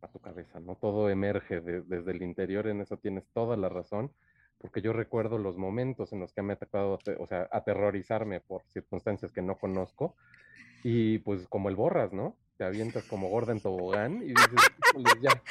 [0.00, 0.74] a tu cabeza, ¿no?
[0.74, 4.10] Todo emerge desde el interior, en eso tienes toda la razón,
[4.58, 8.62] porque yo recuerdo los momentos en los que me ha tocado, o sea, aterrorizarme por
[8.72, 10.16] circunstancias que no conozco,
[10.82, 12.36] y pues como el borras, ¿no?
[12.56, 15.42] Te avientas como gorda en tobogán y dices, híjoles, ya,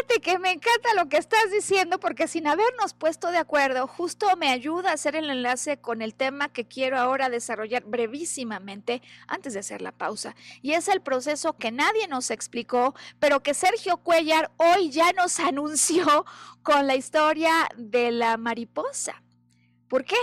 [0.00, 4.34] Fíjate que me encanta lo que estás diciendo porque sin habernos puesto de acuerdo, justo
[4.38, 9.52] me ayuda a hacer el enlace con el tema que quiero ahora desarrollar brevísimamente antes
[9.52, 10.34] de hacer la pausa.
[10.62, 15.38] Y es el proceso que nadie nos explicó, pero que Sergio Cuellar hoy ya nos
[15.40, 16.24] anunció
[16.62, 19.22] con la historia de la mariposa.
[19.86, 20.16] ¿Por qué?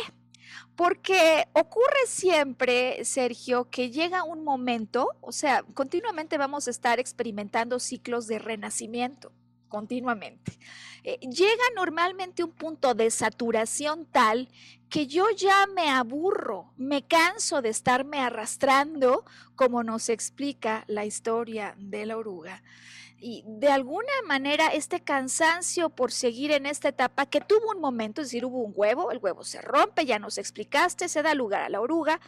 [0.76, 7.80] Porque ocurre siempre, Sergio, que llega un momento, o sea, continuamente vamos a estar experimentando
[7.80, 9.32] ciclos de renacimiento,
[9.68, 10.58] continuamente.
[11.04, 14.50] Eh, llega normalmente un punto de saturación tal
[14.90, 19.26] que yo ya me aburro, me canso de estarme arrastrando,
[19.56, 22.64] como nos explica la historia de la oruga
[23.20, 28.22] y de alguna manera este cansancio por seguir en esta etapa que tuvo un momento,
[28.22, 31.64] es decir, hubo un huevo, el huevo se rompe, ya nos explicaste, se da lugar
[31.64, 32.20] a la oruga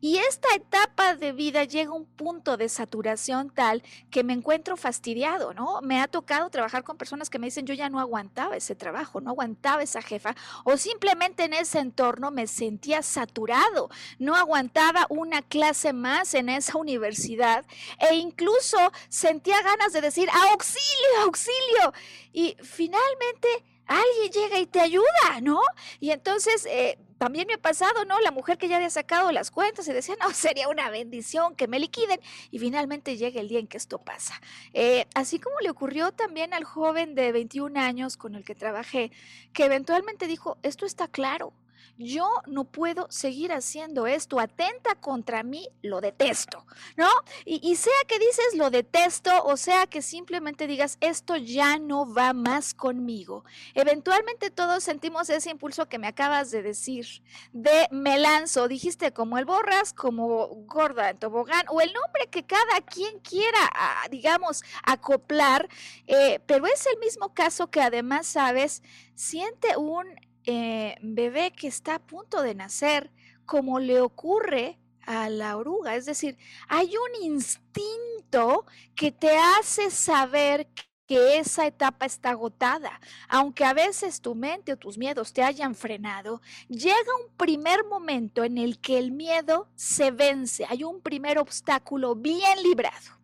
[0.00, 4.76] y esta etapa de vida llega a un punto de saturación tal que me encuentro
[4.76, 5.80] fastidiado, ¿no?
[5.82, 9.20] Me ha tocado trabajar con personas que me dicen yo ya no aguantaba ese trabajo,
[9.20, 10.34] no aguantaba esa jefa
[10.64, 16.78] o simplemente en ese entorno me sentía saturado, no aguantaba una clase más en esa
[16.78, 17.64] universidad
[17.98, 21.92] e incluso sentía ganas de decir, auxilio, auxilio.
[22.32, 23.48] Y finalmente
[23.86, 25.60] alguien llega y te ayuda, ¿no?
[26.00, 26.66] Y entonces...
[26.66, 28.20] Eh, también me ha pasado, ¿no?
[28.20, 31.68] La mujer que ya había sacado las cuentas y decía, no, sería una bendición que
[31.68, 32.20] me liquiden.
[32.50, 34.40] Y finalmente llega el día en que esto pasa.
[34.72, 39.10] Eh, así como le ocurrió también al joven de 21 años con el que trabajé,
[39.52, 41.52] que eventualmente dijo, esto está claro,
[41.98, 46.64] yo no puedo seguir haciendo esto, atenta contra mí, lo detesto,
[46.96, 47.08] ¿no?
[47.44, 52.32] Y, sea que dices lo detesto o sea que simplemente digas esto ya no va
[52.32, 53.44] más conmigo.
[53.74, 57.06] Eventualmente todos sentimos ese impulso que me acabas de decir,
[57.52, 62.44] de me lanzo, dijiste como el borras, como gorda en tobogán o el nombre que
[62.44, 63.70] cada quien quiera,
[64.10, 65.68] digamos, acoplar,
[66.06, 68.82] eh, pero es el mismo caso que además, sabes,
[69.14, 70.06] siente un
[70.50, 73.10] eh, bebé que está a punto de nacer,
[73.44, 75.94] como le ocurre a la oruga.
[75.94, 80.66] Es decir, hay un instinto que te hace saber
[81.06, 82.98] que esa etapa está agotada.
[83.28, 88.42] Aunque a veces tu mente o tus miedos te hayan frenado, llega un primer momento
[88.42, 90.64] en el que el miedo se vence.
[90.66, 93.17] Hay un primer obstáculo bien librado.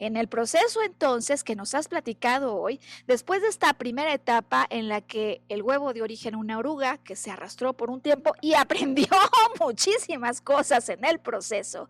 [0.00, 4.88] En el proceso entonces que nos has platicado hoy, después de esta primera etapa en
[4.88, 8.32] la que el huevo dio origen a una oruga que se arrastró por un tiempo
[8.40, 9.08] y aprendió
[9.60, 11.88] muchísimas cosas en el proceso,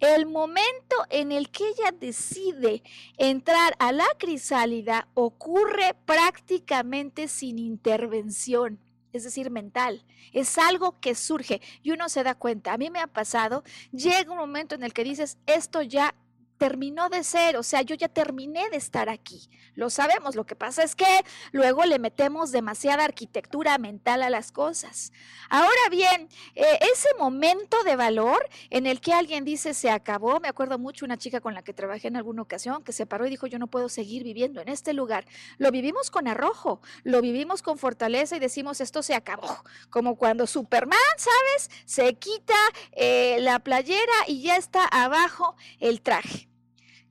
[0.00, 2.82] el momento en el que ella decide
[3.16, 8.78] entrar a la crisálida ocurre prácticamente sin intervención,
[9.12, 10.04] es decir, mental.
[10.32, 12.72] Es algo que surge y uno se da cuenta.
[12.72, 16.14] A mí me ha pasado, llega un momento en el que dices, esto ya
[16.58, 19.48] terminó de ser, o sea, yo ya terminé de estar aquí.
[19.74, 21.06] Lo sabemos, lo que pasa es que
[21.52, 25.12] luego le metemos demasiada arquitectura mental a las cosas.
[25.48, 30.48] Ahora bien, eh, ese momento de valor en el que alguien dice se acabó, me
[30.48, 33.30] acuerdo mucho una chica con la que trabajé en alguna ocasión que se paró y
[33.30, 35.26] dijo yo no puedo seguir viviendo en este lugar.
[35.58, 40.48] Lo vivimos con arrojo, lo vivimos con fortaleza y decimos esto se acabó, como cuando
[40.48, 41.70] Superman, ¿sabes?
[41.84, 42.54] Se quita
[42.92, 46.47] eh, la playera y ya está abajo el traje.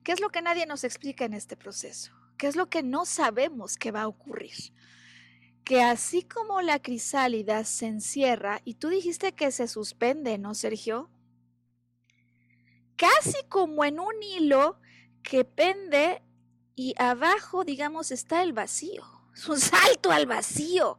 [0.08, 2.14] ¿Qué es lo que nadie nos explica en este proceso?
[2.38, 4.72] ¿Qué es lo que no sabemos que va a ocurrir?
[5.64, 11.10] Que así como la crisálida se encierra, y tú dijiste que se suspende, ¿no, Sergio?
[12.96, 14.80] Casi como en un hilo
[15.22, 16.22] que pende
[16.74, 19.04] y abajo, digamos, está el vacío.
[19.34, 20.96] Es un salto al vacío.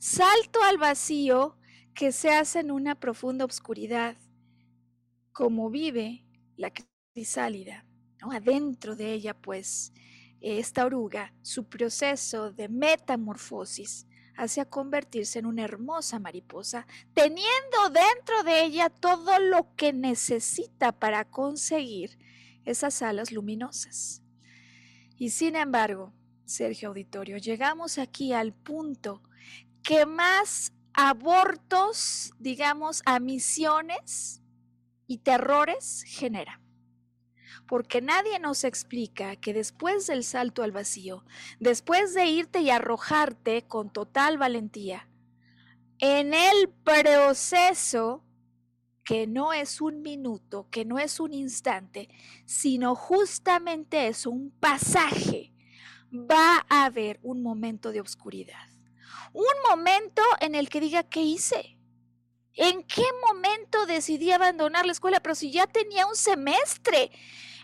[0.00, 1.56] Salto al vacío
[1.94, 4.16] que se hace en una profunda oscuridad,
[5.30, 6.26] como vive
[6.56, 6.72] la
[7.14, 7.86] crisálida.
[8.30, 9.92] Adentro de ella, pues,
[10.40, 14.06] esta oruga, su proceso de metamorfosis
[14.36, 21.24] hacia convertirse en una hermosa mariposa, teniendo dentro de ella todo lo que necesita para
[21.24, 22.18] conseguir
[22.64, 24.22] esas alas luminosas.
[25.16, 26.12] Y sin embargo,
[26.44, 29.22] Sergio Auditorio, llegamos aquí al punto
[29.82, 34.42] que más abortos, digamos, a misiones
[35.06, 36.61] y terrores genera
[37.72, 41.24] porque nadie nos explica que después del salto al vacío,
[41.58, 45.08] después de irte y arrojarte con total valentía,
[45.98, 48.26] en el proceso,
[49.06, 52.10] que no es un minuto, que no es un instante,
[52.44, 55.54] sino justamente es un pasaje,
[56.12, 58.68] va a haber un momento de oscuridad.
[59.32, 61.78] Un momento en el que diga, ¿qué hice?
[62.52, 65.20] ¿En qué momento decidí abandonar la escuela?
[65.20, 67.10] Pero si ya tenía un semestre,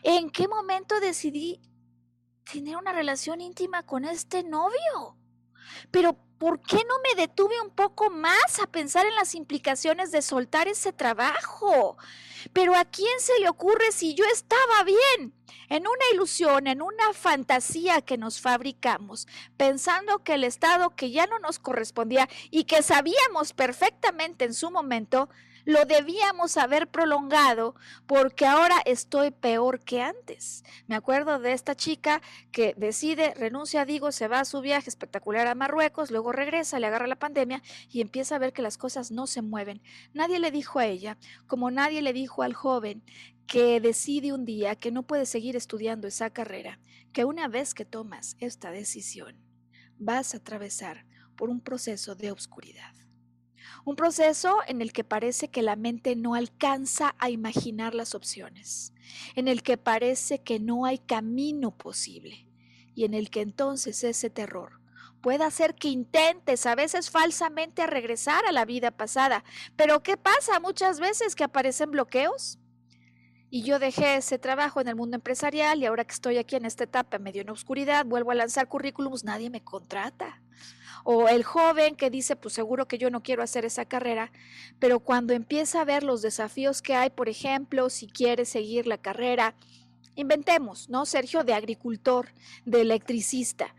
[0.02, 1.60] ¿En qué momento decidí
[2.50, 5.16] tener una relación íntima con este novio?
[5.90, 10.22] Pero ¿por qué no me detuve un poco más a pensar en las implicaciones de
[10.22, 11.96] soltar ese trabajo?
[12.52, 15.34] Pero ¿a quién se le ocurre si yo estaba bien?
[15.68, 21.26] En una ilusión, en una fantasía que nos fabricamos, pensando que el estado que ya
[21.26, 25.28] no nos correspondía y que sabíamos perfectamente en su momento,
[25.68, 27.74] lo debíamos haber prolongado
[28.06, 30.64] porque ahora estoy peor que antes.
[30.86, 35.46] Me acuerdo de esta chica que decide, renuncia, digo, se va a su viaje espectacular
[35.46, 39.10] a Marruecos, luego regresa, le agarra la pandemia y empieza a ver que las cosas
[39.10, 39.82] no se mueven.
[40.14, 43.04] Nadie le dijo a ella, como nadie le dijo al joven
[43.46, 46.80] que decide un día que no puede seguir estudiando esa carrera,
[47.12, 49.36] que una vez que tomas esta decisión,
[49.98, 51.04] vas a atravesar
[51.36, 52.94] por un proceso de oscuridad.
[53.84, 58.92] Un proceso en el que parece que la mente no alcanza a imaginar las opciones,
[59.34, 62.46] en el que parece que no hay camino posible
[62.94, 64.78] y en el que entonces ese terror
[65.20, 69.44] puede hacer que intentes a veces falsamente regresar a la vida pasada.
[69.76, 72.58] Pero ¿qué pasa muchas veces que aparecen bloqueos?
[73.50, 76.66] Y yo dejé ese trabajo en el mundo empresarial y ahora que estoy aquí en
[76.66, 80.42] esta etapa medio en oscuridad, vuelvo a lanzar currículums, nadie me contrata.
[81.04, 84.32] O el joven que dice, pues seguro que yo no quiero hacer esa carrera,
[84.78, 88.98] pero cuando empieza a ver los desafíos que hay, por ejemplo, si quiere seguir la
[88.98, 89.54] carrera,
[90.14, 91.06] inventemos, ¿no?
[91.06, 92.28] Sergio, de agricultor,
[92.66, 93.74] de electricista.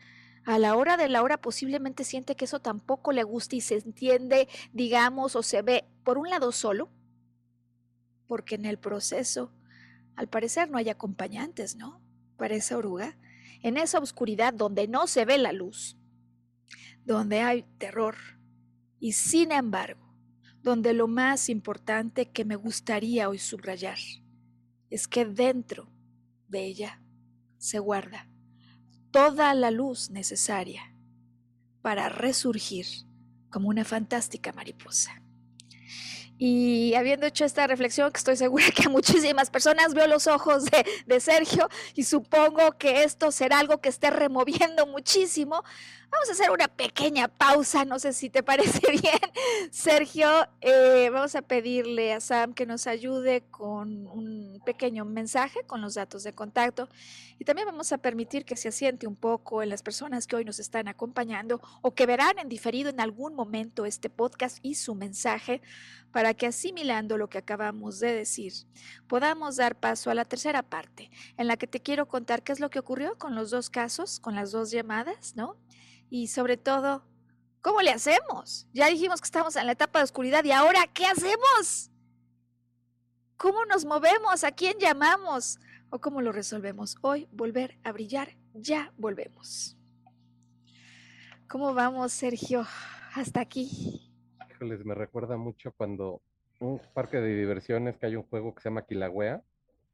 [0.45, 3.75] A la hora de la hora posiblemente siente que eso tampoco le gusta y se
[3.75, 6.89] entiende, digamos, o se ve, por un lado solo,
[8.25, 9.51] porque en el proceso,
[10.19, 12.01] al parecer no hay acompañantes, ¿no?
[12.35, 13.17] Para esa oruga,
[13.63, 15.95] en esa oscuridad donde no se ve la luz,
[17.05, 18.17] donde hay terror
[18.99, 20.13] y sin embargo,
[20.61, 23.97] donde lo más importante que me gustaría hoy subrayar
[24.89, 25.89] es que dentro
[26.49, 27.01] de ella
[27.57, 28.27] se guarda
[29.11, 30.93] toda la luz necesaria
[31.81, 32.85] para resurgir
[33.49, 35.23] como una fantástica mariposa.
[36.41, 40.65] Y habiendo hecho esta reflexión, que estoy segura que a muchísimas personas veo los ojos
[40.65, 45.63] de, de, Sergio y supongo que esto será algo que esté removiendo muchísimo,
[46.11, 49.19] Vamos a hacer una pequeña pausa, no sé si te parece bien,
[49.71, 50.27] Sergio.
[50.61, 55.93] Eh, vamos a pedirle a Sam que nos ayude con un pequeño mensaje con los
[55.93, 56.89] datos de contacto
[57.37, 60.45] y también vamos a permitir que se asiente un poco en las personas que hoy
[60.45, 64.95] nos están acompañando o que verán en diferido en algún momento este podcast y su
[64.95, 65.61] mensaje
[66.11, 68.53] para que asimilando lo que acabamos de decir,
[69.07, 72.59] podamos dar paso a la tercera parte, en la que te quiero contar qué es
[72.59, 75.55] lo que ocurrió con los dos casos, con las dos llamadas, ¿no?
[76.09, 77.03] Y sobre todo,
[77.61, 78.67] ¿cómo le hacemos?
[78.73, 81.91] Ya dijimos que estamos en la etapa de oscuridad y ahora, ¿qué hacemos?
[83.37, 84.43] ¿Cómo nos movemos?
[84.43, 85.59] ¿A quién llamamos?
[85.89, 86.97] ¿O cómo lo resolvemos?
[87.01, 89.77] Hoy, volver a brillar, ya volvemos.
[91.47, 92.65] ¿Cómo vamos, Sergio?
[93.15, 94.09] Hasta aquí
[94.65, 96.21] les me recuerda mucho cuando
[96.59, 99.41] un parque de diversiones que hay un juego que se llama Kilauea.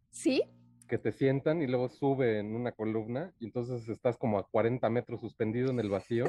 [0.09, 0.43] Sí.
[0.87, 4.89] Que te sientan y luego sube en una columna y entonces estás como a 40
[4.89, 6.25] metros suspendido en el vacío.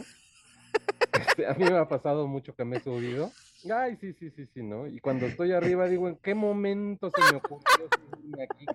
[1.12, 3.30] Este, a mí me ha pasado mucho que me he subido.
[3.74, 4.86] Ay, sí, sí, sí, sí, ¿no?
[4.86, 8.66] Y cuando estoy arriba digo, ¿en qué momento se me ocurrió subirme aquí?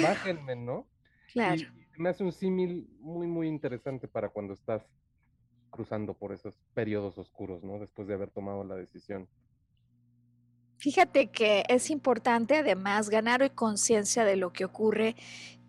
[0.00, 0.86] Bájenme, ¿no?
[1.32, 1.60] Claro.
[1.96, 4.82] Y me hace un símil muy, muy interesante para cuando estás
[5.70, 7.78] cruzando por esos periodos oscuros, ¿no?
[7.78, 9.28] Después de haber tomado la decisión.
[10.78, 15.16] Fíjate que es importante además ganar hoy conciencia de lo que ocurre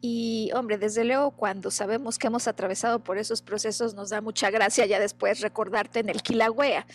[0.01, 4.49] y hombre, desde luego cuando sabemos que hemos atravesado por esos procesos nos da mucha
[4.49, 6.85] gracia ya después recordarte en el Kilauea.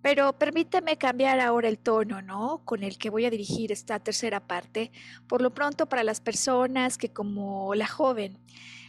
[0.00, 2.62] Pero permíteme cambiar ahora el tono, ¿no?
[2.64, 4.92] Con el que voy a dirigir esta tercera parte.
[5.26, 8.38] Por lo pronto, para las personas que como la joven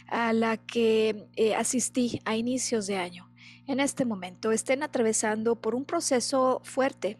[0.06, 3.28] a la que eh, asistí a inicios de año,
[3.66, 7.18] en este momento estén atravesando por un proceso fuerte,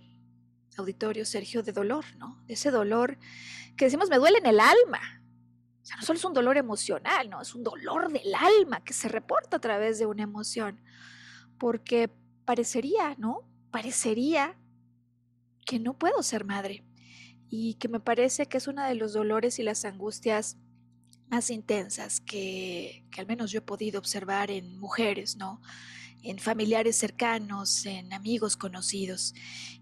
[0.77, 2.43] auditorio Sergio, de dolor, ¿no?
[2.49, 3.18] Ese dolor
[3.77, 5.23] que decimos me duele en el alma.
[5.83, 8.93] O sea, no solo es un dolor emocional, no, es un dolor del alma que
[8.93, 10.81] se reporta a través de una emoción.
[11.59, 12.11] Porque
[12.45, 13.49] parecería, ¿no?
[13.70, 14.57] Parecería
[15.64, 16.85] que no puedo ser madre
[17.49, 20.57] y que me parece que es uno de los dolores y las angustias
[21.29, 25.61] más intensas que, que al menos yo he podido observar en mujeres, ¿no?
[26.23, 29.35] En familiares cercanos, en amigos conocidos,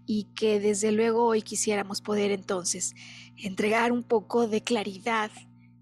[0.05, 2.95] y que desde luego hoy quisiéramos poder entonces
[3.37, 5.31] entregar un poco de claridad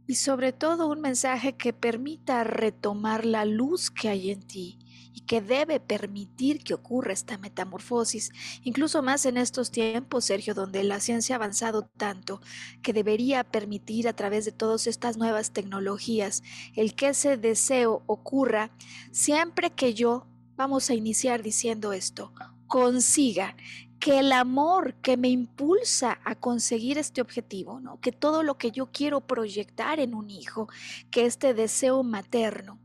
[0.10, 4.80] y sobre todo un mensaje que permita retomar la luz que hay en ti
[5.14, 8.32] y que debe permitir que ocurra esta metamorfosis,
[8.64, 12.41] incluso más en estos tiempos, Sergio, donde la ciencia ha avanzado tanto,
[12.82, 16.41] que debería permitir a través de todas estas nuevas tecnologías
[16.76, 18.72] el que ese deseo ocurra
[19.12, 20.28] siempre que yo
[20.60, 22.34] Vamos a iniciar diciendo esto.
[22.68, 23.55] Consiga
[23.97, 28.01] que el amor que me impulsa a conseguir este objetivo, ¿no?
[28.01, 30.68] que todo lo que yo quiero proyectar en un hijo,
[31.12, 32.78] que este deseo materno,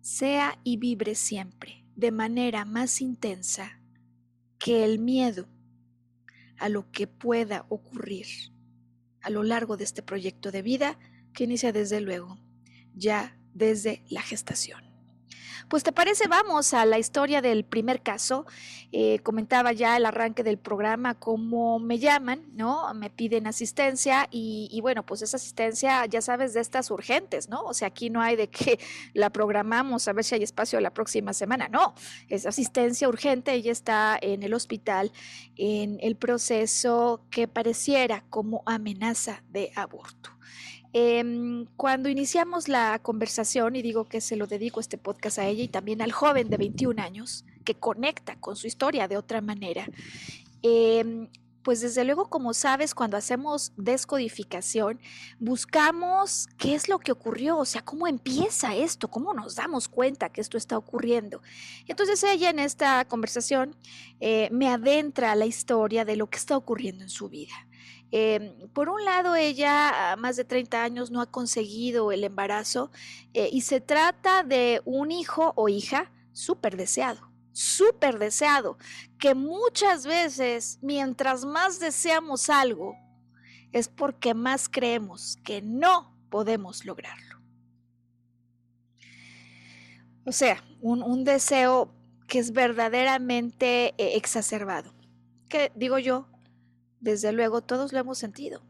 [0.00, 3.80] sea y vibre siempre de manera más intensa
[4.56, 5.48] que el miedo
[6.58, 8.28] a lo que pueda ocurrir
[9.22, 11.00] a lo largo de este proyecto de vida
[11.32, 12.38] que inicia desde luego,
[12.94, 14.93] ya desde la gestación.
[15.74, 18.46] Pues te parece, vamos a la historia del primer caso.
[18.92, 22.94] Eh, comentaba ya el arranque del programa cómo me llaman, ¿no?
[22.94, 27.64] Me piden asistencia y, bueno, pues esa asistencia, ya sabes, de estas urgentes, ¿no?
[27.64, 28.78] O sea, aquí no hay de que
[29.14, 31.96] la programamos a ver si hay espacio la próxima semana, no,
[32.28, 35.10] es asistencia urgente, ella está en el hospital
[35.56, 40.33] en el proceso que pareciera como amenaza de aborto.
[40.96, 45.64] Em, cuando iniciamos la conversación, y digo que se lo dedico este podcast a ella
[45.64, 49.88] y también al joven de 21 años, que conecta con su historia de otra manera,
[50.62, 51.28] em,
[51.64, 55.00] pues desde luego, como sabes, cuando hacemos descodificación,
[55.40, 60.28] buscamos qué es lo que ocurrió, o sea, cómo empieza esto, cómo nos damos cuenta
[60.28, 61.42] que esto está ocurriendo.
[61.86, 63.74] Y entonces ella en esta conversación
[64.20, 67.66] eh, me adentra a la historia de lo que está ocurriendo en su vida.
[68.16, 72.92] Em, por un lado, ella a más de 30 años no ha conseguido el embarazo
[73.32, 78.78] eh, y se trata de un hijo o hija súper deseado, súper deseado,
[79.18, 82.94] que muchas veces mientras más deseamos algo
[83.72, 87.40] es porque más creemos que no podemos lograrlo.
[90.24, 91.92] O sea, un, deseo
[92.28, 94.94] que es verdaderamente eh, exacerbado.
[95.48, 96.28] Que digo yo,
[97.04, 98.62] desde luego, todos lo hemos sentido.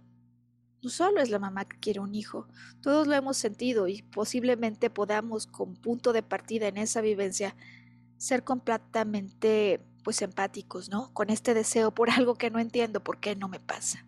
[0.82, 2.48] No solo es la mamá que quiere un hijo,
[2.82, 7.56] todos lo hemos sentido y posiblemente podamos, con punto de partida en esa vivencia,
[8.18, 11.14] ser completamente pues empáticos, ¿no?
[11.14, 14.04] Con este deseo por algo que no entiendo por qué no me pasa.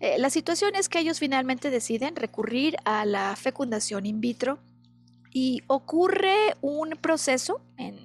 [0.00, 4.58] Eh, la situación es que ellos finalmente deciden recurrir a la fecundación in vitro
[5.30, 7.60] y ocurre un proceso,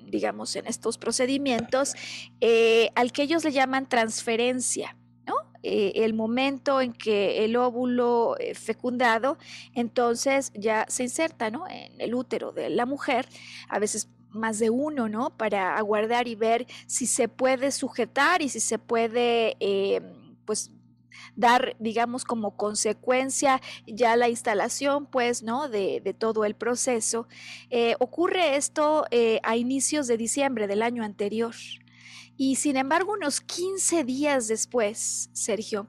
[0.06, 1.96] digamos, en estos procedimientos,
[2.42, 4.96] eh, al que ellos le llaman transferencia.
[5.64, 9.38] Eh, el momento en que el óvulo eh, fecundado,
[9.74, 11.68] entonces ya se inserta ¿no?
[11.68, 13.28] en el útero de la mujer,
[13.70, 15.36] a veces más de uno, ¿no?
[15.36, 19.58] Para aguardar y ver si se puede sujetar y si se puede,
[20.46, 20.72] pues,
[21.36, 25.70] dar, digamos, como consecuencia ya la instalación, pues, ¿no?
[25.70, 27.28] De, todo el proceso.
[27.70, 31.54] Eh, ocurre esto eh, a inicios de diciembre del año anterior.
[32.38, 35.88] Y sin embargo, unos 15 días después, Sergio,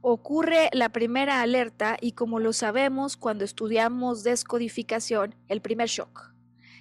[0.00, 6.32] ocurre la primera alerta y como lo sabemos cuando estudiamos descodificación, el primer shock.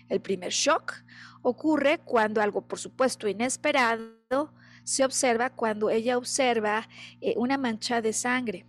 [0.09, 0.93] El primer shock
[1.41, 4.53] ocurre cuando algo, por supuesto, inesperado,
[4.83, 6.87] se observa cuando ella observa
[7.19, 8.65] eh, una mancha de sangre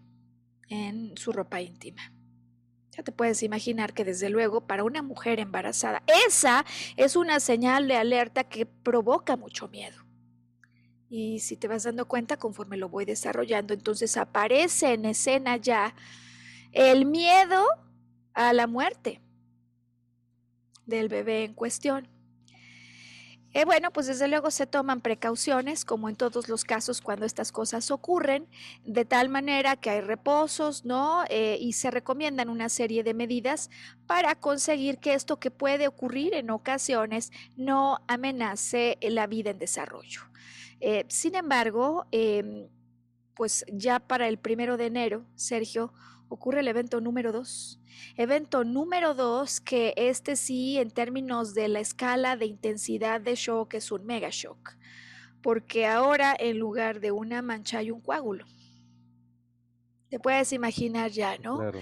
[0.69, 2.13] en su ropa íntima.
[2.93, 6.65] Ya te puedes imaginar que desde luego para una mujer embarazada, esa
[6.97, 10.10] es una señal de alerta que provoca mucho miedo.
[11.11, 15.95] Y si te vas dando cuenta conforme lo voy desarrollando, entonces aparece en escena ya
[16.73, 17.67] el miedo
[18.33, 19.21] a la muerte
[20.87, 22.09] del bebé en cuestión.
[23.53, 27.51] Eh, bueno, pues desde luego se toman precauciones, como en todos los casos cuando estas
[27.51, 28.47] cosas ocurren,
[28.85, 31.25] de tal manera que hay reposos, ¿no?
[31.29, 33.69] Eh, y se recomiendan una serie de medidas
[34.07, 40.31] para conseguir que esto que puede ocurrir en ocasiones no amenace la vida en desarrollo.
[40.81, 42.69] Eh, sin embargo, em,
[43.35, 45.93] pues ya para el primero de enero, Sergio,
[46.29, 47.81] ocurre el evento número dos.
[48.17, 53.75] Evento número dos, que este sí, en términos de la escala de intensidad de shock,
[53.75, 54.77] es un mega shock.
[55.43, 58.45] Porque ahora, en lugar de una mancha, hay un coágulo.
[60.09, 61.59] Te puedes imaginar ya, ¿no?
[61.59, 61.81] Claro.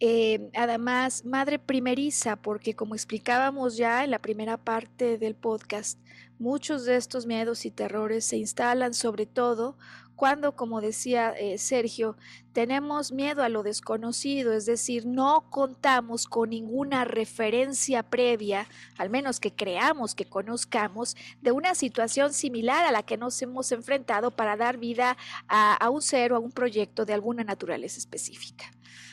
[0.00, 5.98] Eh, además, madre primeriza, porque como explicábamos ya en la primera parte del podcast,
[6.38, 9.76] muchos de estos miedos y terrores se instalan sobre todo
[10.16, 12.16] cuando, como decía eh, Sergio,
[12.52, 19.40] tenemos miedo a lo desconocido, es decir, no contamos con ninguna referencia previa, al menos
[19.40, 24.56] que creamos que conozcamos, de una situación similar a la que nos hemos enfrentado para
[24.56, 25.16] dar vida
[25.48, 28.66] a, un ser o a un proyecto de alguna naturaleza específica.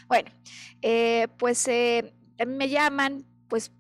[0.08, 0.30] Bueno,
[0.82, 2.14] eh, pues eh,
[2.46, 3.72] me llaman, pues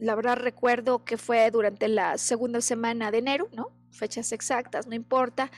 [0.00, 3.72] la verdad recuerdo que fue durante la segunda semana de enero, ¿no?
[3.90, 5.50] Fechas exactas, no importa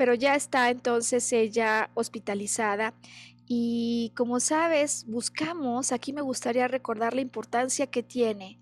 [0.00, 2.94] pero ya está entonces ella hospitalizada.
[3.46, 8.58] Y como sabes, buscamos, aquí me gustaría recordar la importancia que tiene.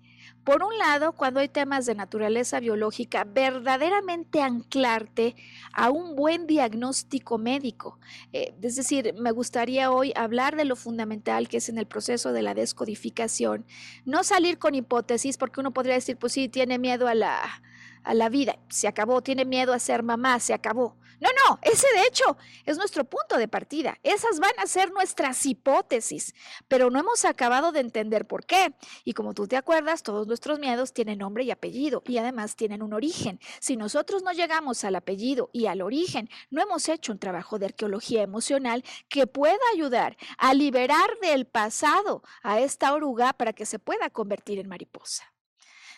[0.49, 5.35] Por un lado, cuando hay temas de naturaleza biológica, verdaderamente anclarte
[5.73, 7.99] a un buen diagnóstico médico.
[8.33, 12.33] Eh, es decir, me gustaría hoy hablar de lo fundamental que es en el proceso
[12.33, 13.63] de la descodificación.
[14.05, 17.61] No salir con hipótesis, porque uno podría decir, pues sí, tiene miedo a la,
[18.03, 20.95] a la vida, se acabó, tiene miedo a ser mamá, se acabó.
[21.19, 23.97] No, no, ese de hecho es nuestro punto de partida.
[24.03, 26.33] Esas van a ser nuestras hipótesis,
[26.67, 28.73] pero no hemos acabado de entender por qué.
[29.03, 32.81] Y como tú te acuerdas, todos nuestros miedos tienen nombre y apellido y además tienen
[32.81, 33.39] un origen.
[33.59, 37.65] Si nosotros no llegamos al apellido y al origen, no hemos hecho un trabajo de
[37.67, 43.79] arqueología emocional que pueda ayudar a liberar del pasado a esta oruga para que se
[43.79, 45.33] pueda convertir en mariposa.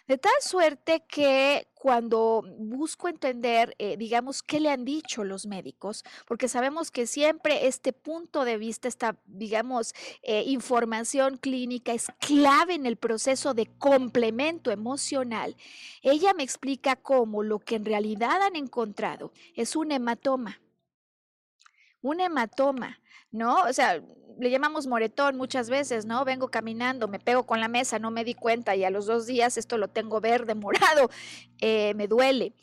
[0.07, 6.03] De tal suerte que cuando busco entender, eh, digamos, qué le han dicho los médicos,
[6.27, 12.75] porque sabemos que siempre este punto de vista, esta, digamos, eh, información clínica es clave
[12.75, 15.55] en el proceso de complemento emocional,
[16.01, 20.59] ella me explica cómo lo que en realidad han encontrado es un hematoma.
[22.01, 22.99] Un hematoma
[23.31, 23.61] ¿no?
[23.63, 24.01] O sea,
[24.39, 26.25] le llamamos moretón muchas veces, ¿no?
[26.25, 29.25] Vengo caminando, me pego con la mesa, no me di cuenta y a los dos
[29.25, 31.09] días esto lo tengo verde, morado,
[31.59, 32.53] eh, me duele.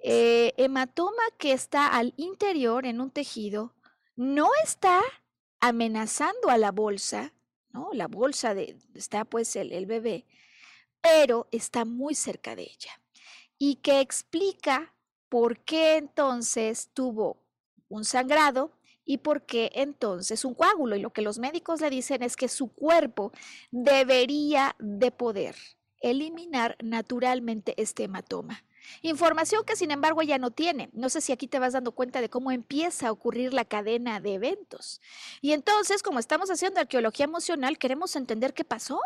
[0.00, 3.74] Eh, hematoma que está al interior en un tejido
[4.14, 5.00] no está
[5.60, 7.32] amenazando a la bolsa,
[7.72, 7.90] ¿no?
[7.92, 10.26] La bolsa de, está pues el, el bebé,
[11.00, 13.00] pero está muy cerca de ella
[13.58, 14.94] y que explica
[15.28, 17.42] por qué entonces tuvo
[17.88, 18.77] un sangrado
[19.08, 20.94] y por qué entonces un coágulo.
[20.94, 23.32] Y lo que los médicos le dicen es que su cuerpo
[23.70, 25.56] debería de poder
[26.02, 28.62] eliminar naturalmente este hematoma.
[29.02, 30.90] Información que sin embargo ella no tiene.
[30.92, 34.20] No sé si aquí te vas dando cuenta de cómo empieza a ocurrir la cadena
[34.20, 35.00] de eventos.
[35.40, 39.00] Y entonces, como estamos haciendo arqueología emocional, queremos entender qué pasó.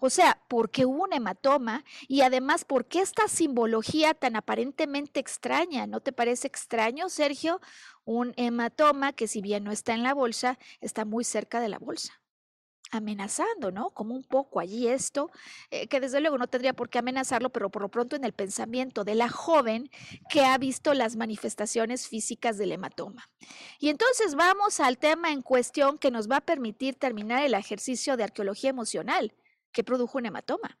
[0.00, 5.20] O sea, por qué hubo un hematoma y además por qué esta simbología tan aparentemente
[5.20, 5.86] extraña.
[5.86, 7.60] ¿No te parece extraño, Sergio?
[8.04, 11.78] Un hematoma que si bien no está en la bolsa, está muy cerca de la
[11.78, 12.23] bolsa.
[12.94, 13.90] Amenazando, ¿no?
[13.90, 15.30] Como un poco allí esto,
[15.70, 18.32] eh, que desde luego no tendría por qué amenazarlo, pero por lo pronto en el
[18.32, 19.90] pensamiento de la joven
[20.30, 23.30] que ha visto las manifestaciones físicas del hematoma.
[23.78, 28.16] Y entonces vamos al tema en cuestión que nos va a permitir terminar el ejercicio
[28.16, 29.34] de arqueología emocional
[29.72, 30.78] que produjo un hematoma.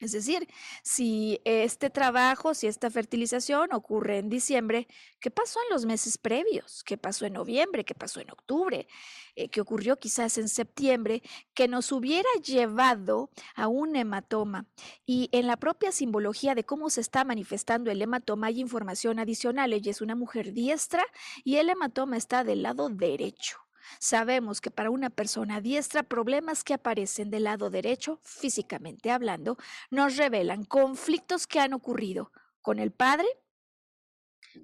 [0.00, 0.48] Es decir,
[0.84, 4.86] si este trabajo, si esta fertilización ocurre en diciembre,
[5.18, 6.84] ¿qué pasó en los meses previos?
[6.84, 7.84] ¿Qué pasó en noviembre?
[7.84, 8.86] ¿Qué pasó en octubre?
[9.34, 11.22] Eh, ¿Qué ocurrió quizás en septiembre?
[11.52, 14.66] Que nos hubiera llevado a un hematoma.
[15.04, 19.72] Y en la propia simbología de cómo se está manifestando el hematoma hay información adicional.
[19.72, 21.04] Ella es una mujer diestra
[21.42, 23.67] y el hematoma está del lado derecho.
[23.98, 29.56] Sabemos que para una persona diestra, problemas que aparecen del lado derecho, físicamente hablando,
[29.90, 33.26] nos revelan conflictos que han ocurrido con el padre,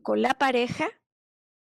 [0.03, 0.89] con la pareja,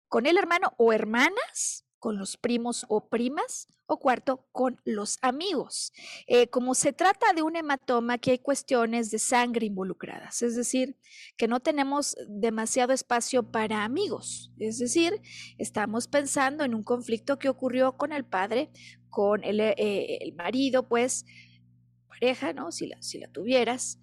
[0.08, 5.92] con el hermano o hermanas, con los primos o primas, o cuarto, con los amigos.
[6.26, 10.98] Eh, como se trata de un hematoma, que hay cuestiones de sangre involucradas, es decir,
[11.38, 15.22] que no tenemos demasiado espacio para amigos, es decir,
[15.58, 18.72] estamos pensando en un conflicto que ocurrió con el padre,
[19.10, 21.26] con el, eh, el marido, pues,
[22.08, 22.72] pareja, ¿no?
[22.72, 24.00] Si la tuvieras,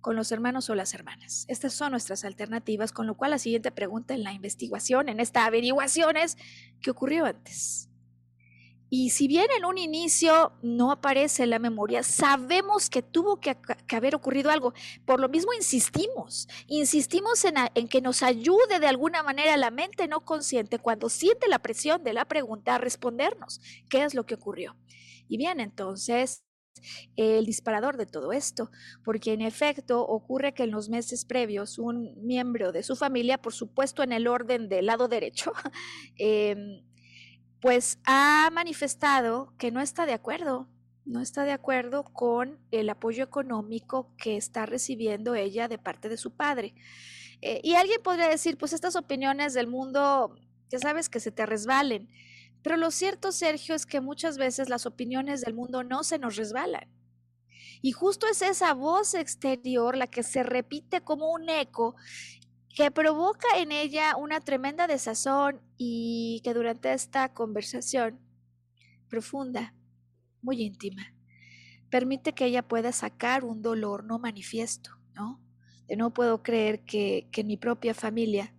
[0.00, 1.46] con los hermanos o las hermanas.
[1.48, 5.46] Estas son nuestras alternativas, con lo cual la siguiente pregunta en la investigación, en esta
[5.46, 6.36] averiguación es,
[6.80, 7.88] ¿qué ocurrió antes?
[8.94, 13.56] Y si bien en un inicio no aparece en la memoria, sabemos que tuvo que,
[13.90, 14.74] haber ocurrido algo.
[15.06, 20.26] Por lo mismo insistimos, insistimos en, que nos ayude de alguna manera la mente no
[20.26, 24.76] consciente cuando siente la presión de la pregunta a respondernos qué es lo que ocurrió.
[25.26, 26.44] Y bien, entonces
[27.16, 28.70] el disparador de todo esto,
[29.06, 33.54] porque en efecto ocurre que en los meses previos un miembro de su familia, por
[33.54, 35.52] supuesto en el orden del lado derecho,
[36.18, 36.82] em,
[37.62, 40.68] pues ha manifestado que no está de acuerdo,
[41.04, 46.16] no está de acuerdo con el apoyo económico que está recibiendo ella de parte de
[46.16, 46.74] su padre.
[47.40, 50.34] Eh, y alguien podría decir, pues estas opiniones del mundo,
[50.70, 52.08] ya sabes que se te resbalen.
[52.62, 56.34] Pero lo cierto, Sergio, es que muchas veces las opiniones del mundo no se nos
[56.34, 56.88] resbalan.
[57.80, 61.94] Y justo es esa voz exterior la que se repite como un eco
[62.74, 68.18] que provoca en ella una tremenda desazón y que durante esta conversación
[69.08, 69.74] profunda,
[70.40, 71.14] muy íntima,
[71.90, 75.40] permite que ella pueda sacar un dolor no manifiesto, ¿no?
[75.94, 78.54] No puedo creer que, que en mi propia familia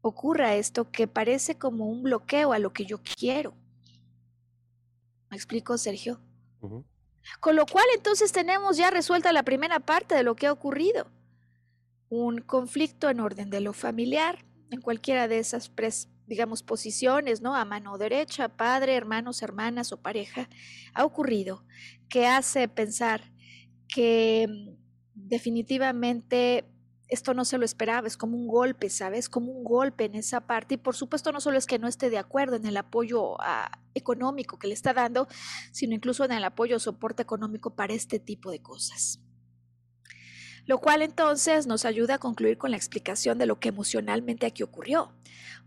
[0.00, 3.54] ocurra esto que parece como un bloqueo a lo que yo quiero.
[5.30, 6.20] ¿Me explico, Sergio?
[7.40, 11.06] Con lo cual entonces tenemos ya resuelta la primera parte de lo que ha ocurrido.
[12.14, 15.72] Un conflicto en orden de lo familiar, en cualquiera de esas,
[16.26, 17.56] digamos, posiciones, ¿no?
[17.56, 20.50] A mano derecha, padre, hermanos, hermanas o pareja,
[20.92, 21.64] ha ocurrido
[22.10, 23.32] que hace pensar
[23.88, 24.76] que mm,
[25.14, 26.66] definitivamente
[27.08, 29.30] esto no se lo esperaba, es como un golpe, ¿sabes?
[29.30, 30.74] Como un golpe en esa parte.
[30.74, 33.80] Y por supuesto no solo es que no esté de acuerdo en el apoyo ah,
[33.94, 35.28] económico que le está dando,
[35.72, 39.18] sino incluso en el apoyo o soporte económico para este tipo de cosas.
[40.66, 44.62] Lo cual entonces nos ayuda a concluir con la explicación de lo que emocionalmente aquí
[44.62, 45.12] ocurrió,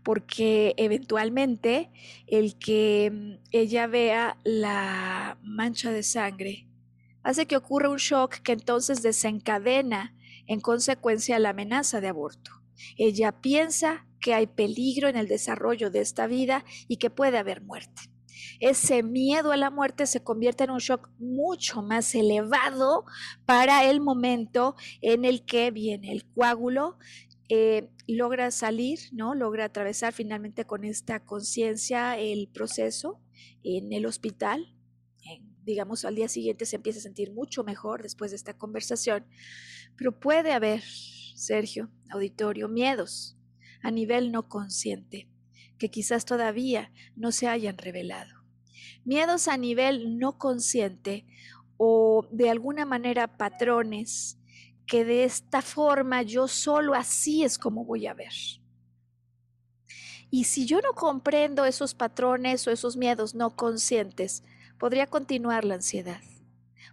[0.02, 1.90] porque eventualmente
[2.26, 6.66] el que mm, ella vea la mancha de sangre
[7.22, 10.14] hace que ocurra un shock que entonces desencadena
[10.46, 12.52] en consecuencia la amenaza de aborto.
[12.96, 17.62] Ella piensa que hay peligro en el desarrollo de esta vida y que puede haber
[17.62, 18.15] muerte.
[18.60, 23.04] Ese miedo a la muerte se convierte en un shock mucho más elevado
[23.44, 26.98] para el momento en el que viene el coágulo,
[27.48, 29.34] eh, logra salir, ¿no?
[29.34, 33.20] Logra atravesar finalmente con esta conciencia el proceso
[33.62, 34.72] en el hospital.
[35.64, 39.26] digamos, al día siguiente se empieza a sentir mucho mejor después de esta conversación
[39.96, 40.82] pero puede haber,
[41.34, 43.36] Sergio, auditorio, miedos
[43.82, 45.28] a nivel no consciente
[45.78, 48.35] que quizás todavía no se hayan revelado.
[49.06, 51.26] Miedos a nivel no consciente
[51.78, 54.38] o de alguna manera patrones
[54.86, 58.32] que de esta forma yo solo así es como voy a ver.
[60.28, 64.42] Y si yo no comprendo esos patrones o esos miedos no conscientes,
[64.78, 66.20] podría continuar la ansiedad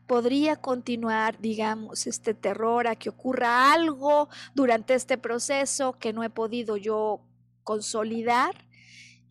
[0.07, 6.29] podría continuar, digamos, este terror a que ocurra algo durante este proceso que no he
[6.29, 7.21] podido yo
[7.63, 8.67] consolidar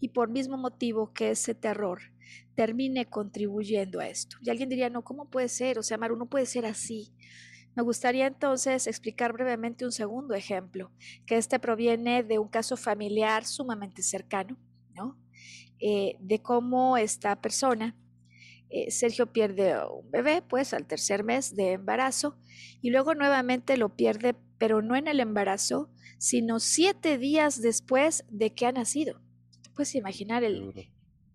[0.00, 2.11] y por mismo motivo que ese terror
[2.54, 4.36] termine contribuyendo a esto.
[4.42, 5.78] Y alguien diría, no, ¿cómo puede ser?
[5.78, 7.12] O sea, Maru, no puede ser así.
[7.74, 10.90] Me gustaría entonces explicar brevemente un segundo ejemplo,
[11.26, 14.58] que este proviene de un caso familiar sumamente cercano,
[14.94, 15.18] ¿no?
[15.80, 17.96] Eh, de cómo esta persona
[18.74, 22.38] eh, Sergio pierde un bebé, pues al tercer mes de embarazo,
[22.80, 28.54] y luego nuevamente lo pierde, pero no en el embarazo, sino siete días después de
[28.54, 29.20] que ha nacido.
[29.74, 30.72] puedes imaginar, el,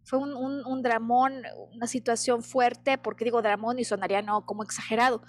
[0.07, 1.43] fue un, un, dramón,
[1.75, 5.21] una situación fuerte, porque digo dramón y sonaría no como exagerado.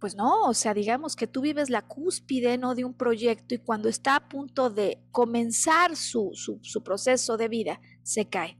[0.00, 2.74] Pues no, o sea, digamos que tú vives la cúspide ¿no?
[2.74, 7.48] de un proyecto y cuando está a punto de comenzar su, su, su proceso de
[7.48, 8.58] vida, se cae.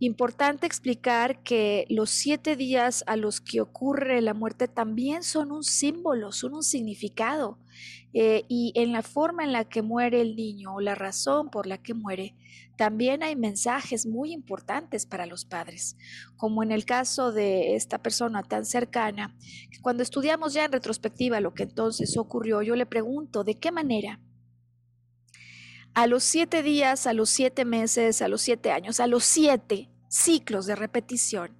[0.00, 5.62] Importante explicar que los siete días a los que ocurre la muerte también son un
[5.62, 7.58] símbolo, son un significado.
[8.12, 11.66] Eh, y en la forma en la que muere el niño o la razón por
[11.66, 12.34] la que muere,
[12.76, 15.96] también hay mensajes muy importantes para los padres,
[16.36, 19.36] como en el caso de esta persona tan cercana,
[19.82, 24.20] cuando estudiamos ya en retrospectiva lo que entonces ocurrió, yo le pregunto, ¿de qué manera?
[25.94, 29.90] A los siete días, a los siete meses, a los siete años, a los siete
[30.08, 31.56] ciclos de repetición,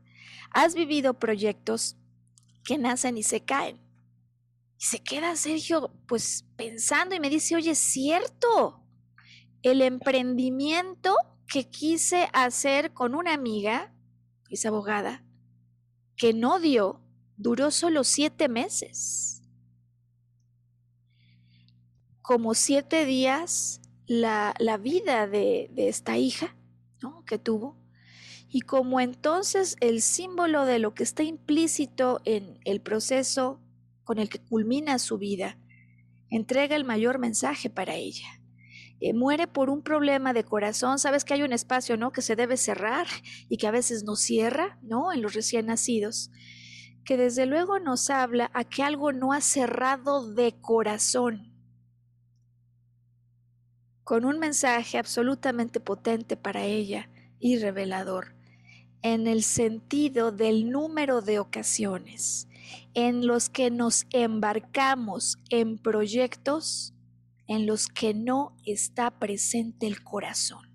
[0.51, 1.97] has vivido proyectos
[2.64, 3.80] que nacen y se caen.
[4.78, 8.85] Y se queda Sergio pues pensando y me dice, oye, es cierto,
[9.62, 11.14] el emprendimiento
[11.47, 13.95] que quise hacer con una amiga,
[14.51, 15.24] es abogada,
[16.16, 17.01] que no dio,
[17.37, 19.43] duró solo siete meses.
[22.20, 26.57] Como siete días la, vida de, esta hija
[27.02, 27.24] ¿no?
[27.24, 27.76] que tuvo.
[28.48, 33.61] Y como entonces el símbolo de lo que está implícito en el proceso
[34.05, 35.59] con el que culmina su vida,
[36.30, 38.40] entrega el mayor mensaje para ella.
[39.00, 42.12] Eh, muere por un problema de corazón, sabes que hay un espacio, ¿no?
[42.12, 43.07] Que se debe cerrar
[43.48, 45.12] y que a veces no cierra, ¿no?
[45.12, 46.30] En los recién nacidos,
[47.05, 51.53] que desde luego nos habla a que algo no ha cerrado de corazón,
[54.05, 57.09] con un mensaje absolutamente potente para ella
[57.40, 58.34] y revelador,
[59.02, 62.48] en el sentido del número de ocasiones
[62.94, 66.94] en los que nos embarcamos en proyectos
[67.46, 70.70] en los que no está presente el corazón.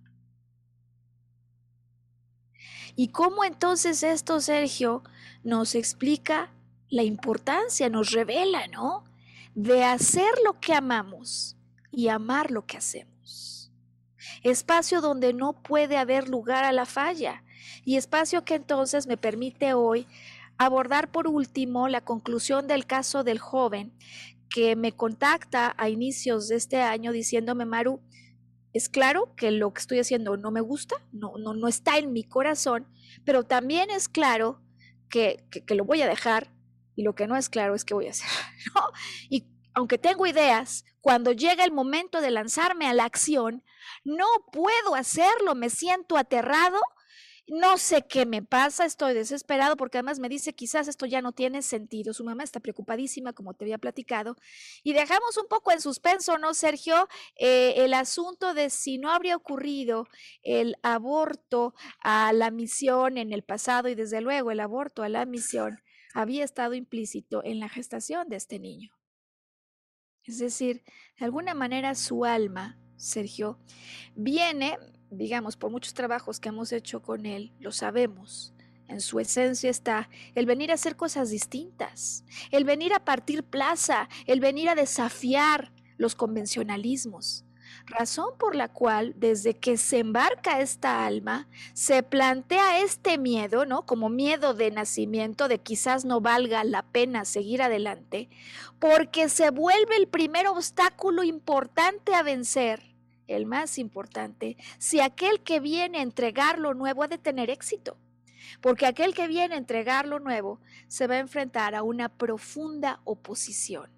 [2.95, 5.03] ¿Y cómo entonces esto, Sergio,
[5.43, 6.51] nos explica
[6.89, 9.05] la importancia, nos revela, ¿no?
[9.55, 11.55] De hacer lo que amamos
[11.91, 13.08] y amar lo que hacemos
[14.43, 17.43] espacio donde no puede haber lugar a la falla
[17.83, 20.07] y espacio que entonces me permite hoy
[20.57, 23.93] abordar por último la conclusión del caso del joven
[24.49, 28.01] que me contacta a inicios de este año diciéndome, Maru,
[28.73, 32.11] es claro que lo que estoy haciendo no me gusta, no, no, no está en
[32.13, 32.87] mi corazón,
[33.25, 34.61] pero también es claro
[35.09, 36.51] que, que, lo voy a dejar
[36.95, 38.29] y lo que no es claro es que voy a hacer.
[39.29, 43.63] Y aunque tengo ideas, cuando llega el momento de lanzarme a la acción,
[44.03, 46.79] no puedo hacerlo, me siento aterrado,
[47.49, 51.31] no sé qué me pasa, estoy desesperado porque además me dice quizás esto ya no
[51.31, 52.13] tiene sentido.
[52.13, 54.35] Su mamá está preocupadísima, como te había platicado.
[54.83, 57.07] Y dejamos un poco en suspenso, ¿no, Sergio?
[57.39, 60.07] Eh, el asunto de si no habría ocurrido
[60.43, 65.25] el aborto a la misión en el pasado y desde luego el aborto a la
[65.25, 65.79] misión
[66.13, 68.91] había estado implícito en la gestación de este niño.
[70.23, 70.83] Es decir,
[71.17, 73.57] de alguna manera su alma Sergio,
[74.15, 74.77] viene,
[75.09, 78.53] digamos, por muchos trabajos que hemos hecho con él, lo sabemos.
[78.87, 84.09] En su esencia está el venir a hacer cosas distintas, el venir a partir plaza,
[84.25, 87.45] el venir a desafiar los convencionalismos
[87.85, 93.85] razón por la cual desde que se embarca esta alma, se plantea este miedo, ¿no?
[93.85, 98.29] Como miedo de nacimiento, de quizás no valga la pena seguir adelante,
[98.79, 102.88] porque se vuelve el primer obstáculo importante a vencer,
[103.29, 107.97] el más importante, si aquel que viene a entregar lo nuevo ha de tener éxito.
[108.61, 113.01] Porque aquel que viene a entregar lo nuevo se va a enfrentar a una profunda
[113.03, 113.91] oposición.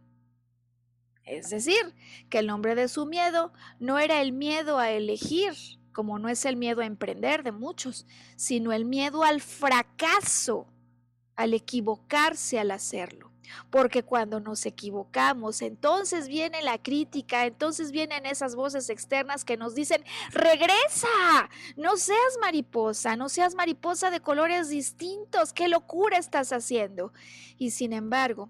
[1.23, 1.95] Es decir,
[2.29, 5.53] que el nombre de su miedo no era el miedo a elegir,
[5.93, 8.05] como no es el miedo a emprender de muchos,
[8.35, 10.67] sino el miedo al fracaso,
[11.35, 13.30] al equivocarse al hacerlo.
[13.69, 19.75] Porque cuando nos equivocamos, entonces viene la crítica, entonces vienen esas voces externas que nos
[19.75, 27.13] dicen, regresa, no seas mariposa, no seas mariposa de colores distintos, qué locura estás haciendo.
[27.57, 28.49] Y sin embargo,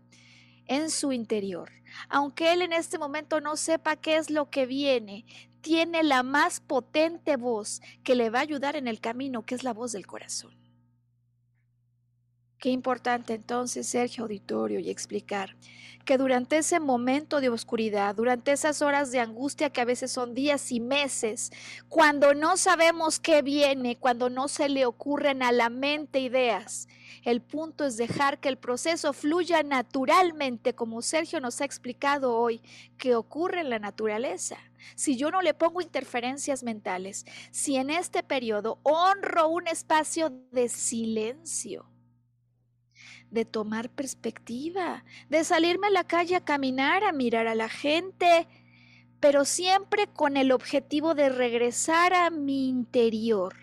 [0.67, 1.71] en su interior.
[2.07, 5.25] Aunque él en este momento no sepa qué es lo que viene,
[5.61, 9.63] tiene la más potente voz que le va a ayudar en el camino, que es
[9.63, 10.60] la voz del corazón.
[12.61, 15.55] Qué importante entonces, Sergio Auditorio, y explicar
[16.05, 20.35] que durante ese momento de oscuridad, durante esas horas de angustia que a veces son
[20.35, 21.51] días y meses,
[21.89, 26.87] cuando no sabemos qué viene, cuando no se le ocurren a la mente ideas,
[27.23, 32.61] el punto es dejar que el proceso fluya naturalmente, como Sergio nos ha explicado hoy,
[32.99, 34.57] que ocurre en la naturaleza.
[34.93, 40.69] Si yo no le pongo interferencias mentales, si en este periodo honro un espacio de
[40.69, 41.90] silencio,
[43.31, 48.47] de tomar perspectiva, de salirme a la calle a caminar, a mirar a la gente,
[49.19, 53.55] pero siempre con el objetivo de regresar a mi interior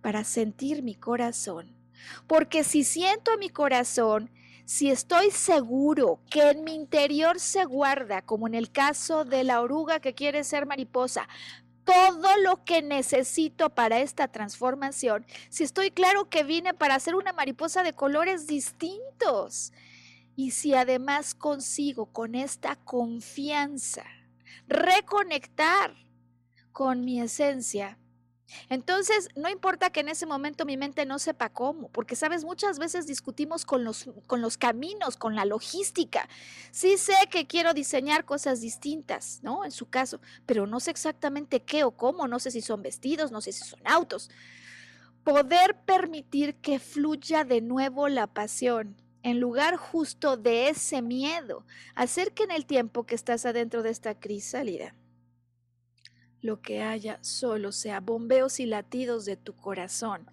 [0.00, 1.74] para sentir mi corazón.
[2.26, 4.30] Porque si siento mi corazón,
[4.64, 9.60] si estoy seguro que en mi interior se guarda, como en el caso de la
[9.62, 11.26] oruga que quiere ser mariposa,
[11.88, 17.32] todo lo que necesito para esta transformación, si estoy claro que vine para ser una
[17.32, 19.72] mariposa de colores distintos,
[20.36, 24.04] y si además consigo con esta confianza
[24.66, 25.94] reconectar
[26.72, 27.98] con mi esencia,
[28.68, 32.78] entonces, no importa que en ese momento mi mente no sepa cómo, porque sabes, muchas
[32.78, 36.28] veces discutimos con los, con los caminos, con la logística.
[36.70, 39.64] Sí sé que quiero diseñar cosas distintas, ¿no?
[39.64, 43.32] En su caso, pero no sé exactamente qué o cómo, no sé si son vestidos,
[43.32, 44.30] no sé si son autos.
[45.24, 52.32] Poder permitir que fluya de nuevo la pasión en lugar justo de ese miedo, hacer
[52.32, 54.94] que en el tiempo que estás adentro de esta crisálida
[56.40, 60.26] lo que haya solo sea bombeos y latidos de tu corazón.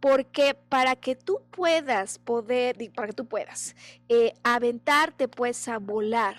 [0.00, 3.76] Porque para que tú puedas poder, para que tú puedas
[4.08, 6.36] eh, aventarte pues a volar,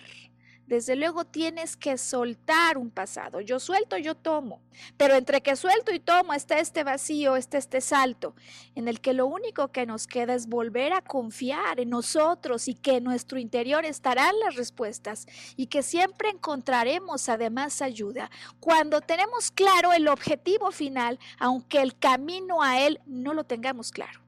[0.72, 3.42] desde luego tienes que soltar un pasado.
[3.42, 4.62] Yo suelto, yo tomo.
[4.96, 8.36] Pero entre que suelto y tomo está este vacío, está este salto,
[8.74, 12.74] en el que lo único que nos queda es volver a confiar en nosotros y
[12.74, 19.52] que en nuestro interior estarán las respuestas y que siempre encontraremos además ayuda cuando tenemos
[19.52, 24.22] claro el objetivo final, aunque el camino a él no lo tengamos claro.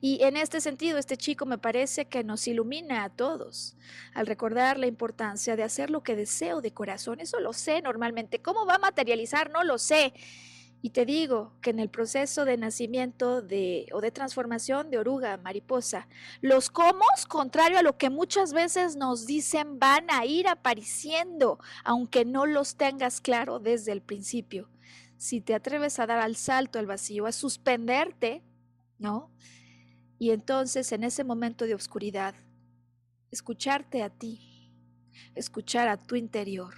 [0.00, 3.76] Y en este sentido, este chico me parece que nos ilumina a todos
[4.14, 7.20] al recordar la importancia de hacer lo que deseo de corazón.
[7.20, 8.40] Eso lo sé normalmente.
[8.40, 9.50] ¿Cómo va a materializar?
[9.50, 10.12] No lo sé.
[10.84, 16.08] Y te digo que en el proceso de nacimiento o de transformación de oruga, mariposa,
[16.42, 22.26] los cómo, contrario a lo que muchas veces nos dicen, van a ir apareciendo, aunque
[22.26, 24.68] no los tengas claro desde el principio.
[25.16, 28.42] Si te atreves a dar al salto al vacío, a suspenderte,
[28.98, 29.30] ¿no?
[30.24, 32.34] Y entonces en ese momento de oscuridad,
[33.30, 34.72] escucharte a ti,
[35.34, 36.72] escuchar a tu interior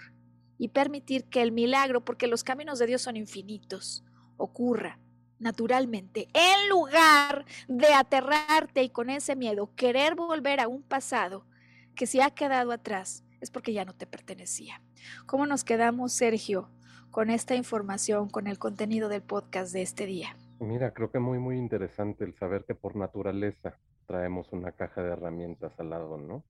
[0.58, 4.04] y permitir que el milagro, porque los caminos de Dios son infinitos,
[4.36, 4.98] ocurra
[5.38, 11.46] naturalmente, en lugar de aterrarte y con ese miedo querer volver a un pasado
[11.94, 14.82] que se ha quedado atrás, es porque ya no te pertenecía.
[15.26, 16.68] ¿Cómo nos quedamos, Sergio,
[17.12, 20.36] con esta información, con el contenido del podcast de este día?
[20.60, 25.10] Mira, creo que muy, muy interesante el saber que por naturaleza traemos una caja de
[25.12, 26.44] herramientas al lado, ¿no?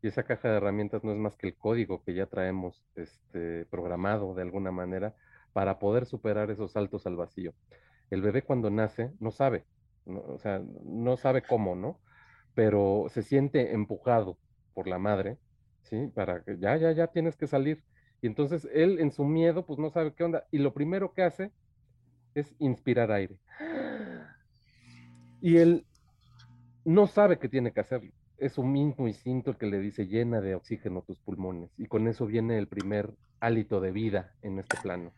[0.00, 3.66] Y esa caja de herramientas no es más que el código que ya traemos este,
[3.66, 5.16] programado de alguna manera
[5.52, 7.52] para poder superar esos saltos al vacío.
[8.10, 9.66] El bebé cuando nace no sabe,
[10.06, 12.00] o sea, no sabe cómo, ¿no?
[12.54, 14.38] Pero se siente empujado
[14.74, 15.38] por la madre,
[15.82, 16.08] ¿sí?
[16.14, 17.84] Para que ya, ya, ya tienes que salir.
[18.20, 20.46] Y entonces él en su miedo, pues no sabe qué onda.
[20.52, 21.52] Y lo primero que hace
[22.40, 23.36] es inspirar aire.
[25.40, 25.86] Y él
[26.84, 28.12] no sabe que tiene que hacerlo.
[28.38, 31.70] Es un mismo instinto el que le dice llena de oxígeno tus pulmones.
[31.76, 35.12] Y con eso viene el primer hálito de vida en este plano.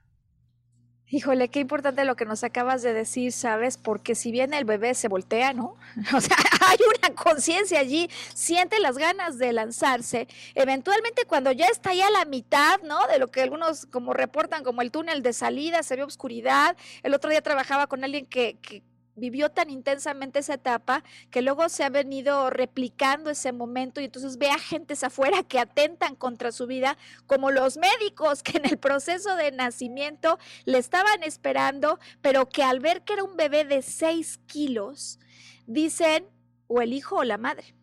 [1.12, 3.76] Híjole, qué importante lo que nos acabas de decir, ¿sabes?
[3.76, 5.74] Porque si bien el bebé se voltea, ¿no?
[6.14, 6.36] O sea,
[6.68, 10.28] hay una conciencia allí, siente las ganas de lanzarse.
[10.54, 13.08] Eventualmente cuando ya está ya a la mitad, ¿no?
[13.08, 16.76] De lo que algunos como reportan como el túnel de salida, se ve oscuridad.
[17.02, 18.84] El otro día trabajaba con alguien que, que
[19.20, 24.38] vivió tan intensamente esa etapa que luego se ha venido replicando ese momento y entonces
[24.38, 28.78] ve a gentes afuera que atentan contra su vida, como los médicos que en el
[28.78, 33.82] proceso de nacimiento le estaban esperando, pero que al ver que era un bebé de
[33.82, 35.20] 6 kilos,
[35.66, 36.26] dicen
[36.66, 37.74] o el hijo o la madre.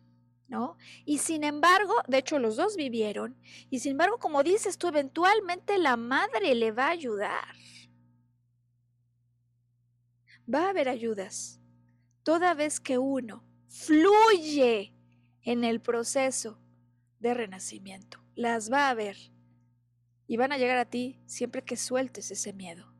[0.50, 0.78] ¿No?
[1.04, 3.36] Y sin embargo, de hecho los dos vivieron,
[3.68, 7.54] y sin embargo, como dices tú, eventualmente la madre le va a ayudar
[10.52, 11.60] va a haber ayudas.
[12.22, 14.92] Toda vez que uno fluye
[15.42, 16.58] en el proceso
[17.20, 19.16] de renacimiento, las va a ver
[20.26, 22.92] y van a llegar a ti siempre que sueltes ese miedo.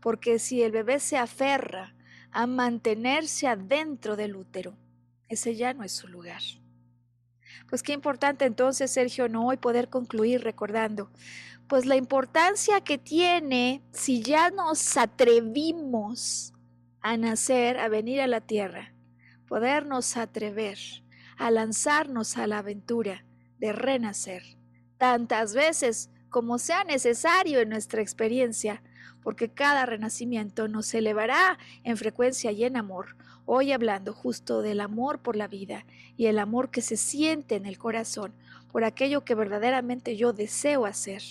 [0.00, 1.94] Porque si el bebé se aferra
[2.30, 4.76] a mantenerse adentro del útero,
[5.28, 6.42] ese ya no es su lugar.
[7.68, 11.10] Pues qué importante entonces, Sergio, no hoy poder concluir recordando,
[11.66, 16.52] pues la importancia que tiene si ya nos atrevimos
[17.06, 18.92] a nacer, a venir a la tierra,
[19.46, 20.76] podernos atrever
[21.38, 23.24] a lanzarnos a la aventura
[23.60, 24.42] de renacer
[24.98, 28.82] tantas veces como sea necesario en nuestra experiencia,
[29.22, 33.16] porque cada renacimiento nos elevará en frecuencia y en amor.
[33.44, 35.86] Hoy hablando justo del amor por la vida
[36.16, 38.34] y el amor que se siente en el corazón
[38.72, 41.22] por aquello que verdaderamente yo deseo hacer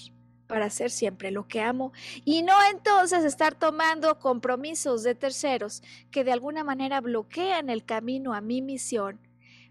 [0.48, 1.91] para hacer siempre lo que amo
[2.24, 5.82] y no entonces estar tomando compromisos de terceros
[6.12, 9.20] que de alguna manera bloquean el camino a mi misión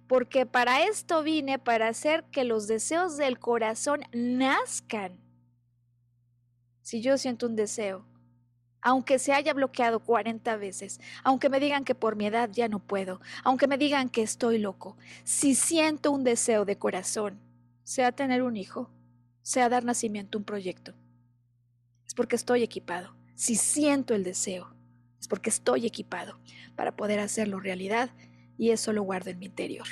[0.06, 5.18] porque para esto vine, para hacer que los deseos del corazón nazcan.
[6.82, 8.04] Si yo siento un deseo,
[8.82, 12.80] aunque se haya bloqueado 40 veces, aunque me digan que por mi edad ya no
[12.80, 17.40] puedo, aunque me digan que estoy loco, si siento un deseo de corazón,
[17.82, 18.90] sea tener un hijo,
[19.44, 20.94] sea dar nacimiento a un proyecto,
[22.06, 23.14] es porque estoy equipado.
[23.36, 24.74] Si siento el deseo,
[25.20, 26.40] es porque estoy equipado
[26.76, 28.10] para poder hacerlo realidad
[28.56, 29.86] y eso lo guardo en mi interior.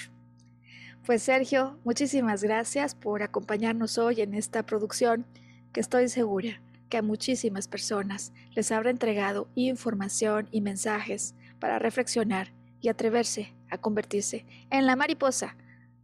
[1.04, 5.26] Pues Sergio, muchísimas gracias por acompañarnos hoy en esta producción
[5.72, 12.52] que estoy segura que a muchísimas personas les habrá entregado información y mensajes para reflexionar
[12.80, 15.56] y atreverse a convertirse en la mariposa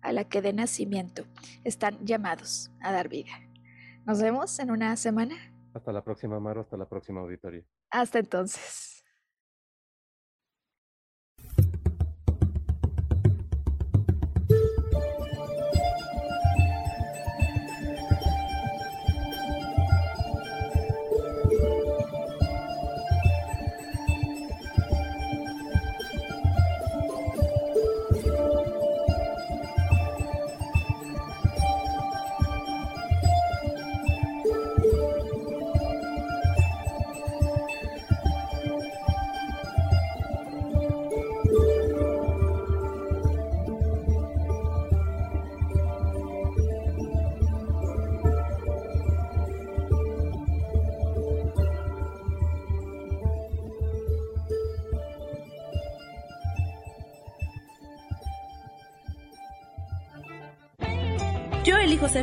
[0.03, 1.25] a la que de nacimiento
[1.65, 3.33] están llamados a dar vida.
[4.07, 5.37] Nos vemos en una semana.
[5.75, 7.63] Hasta la próxima, Maro, hasta la próxima auditoría.
[7.91, 8.88] Hasta entonces.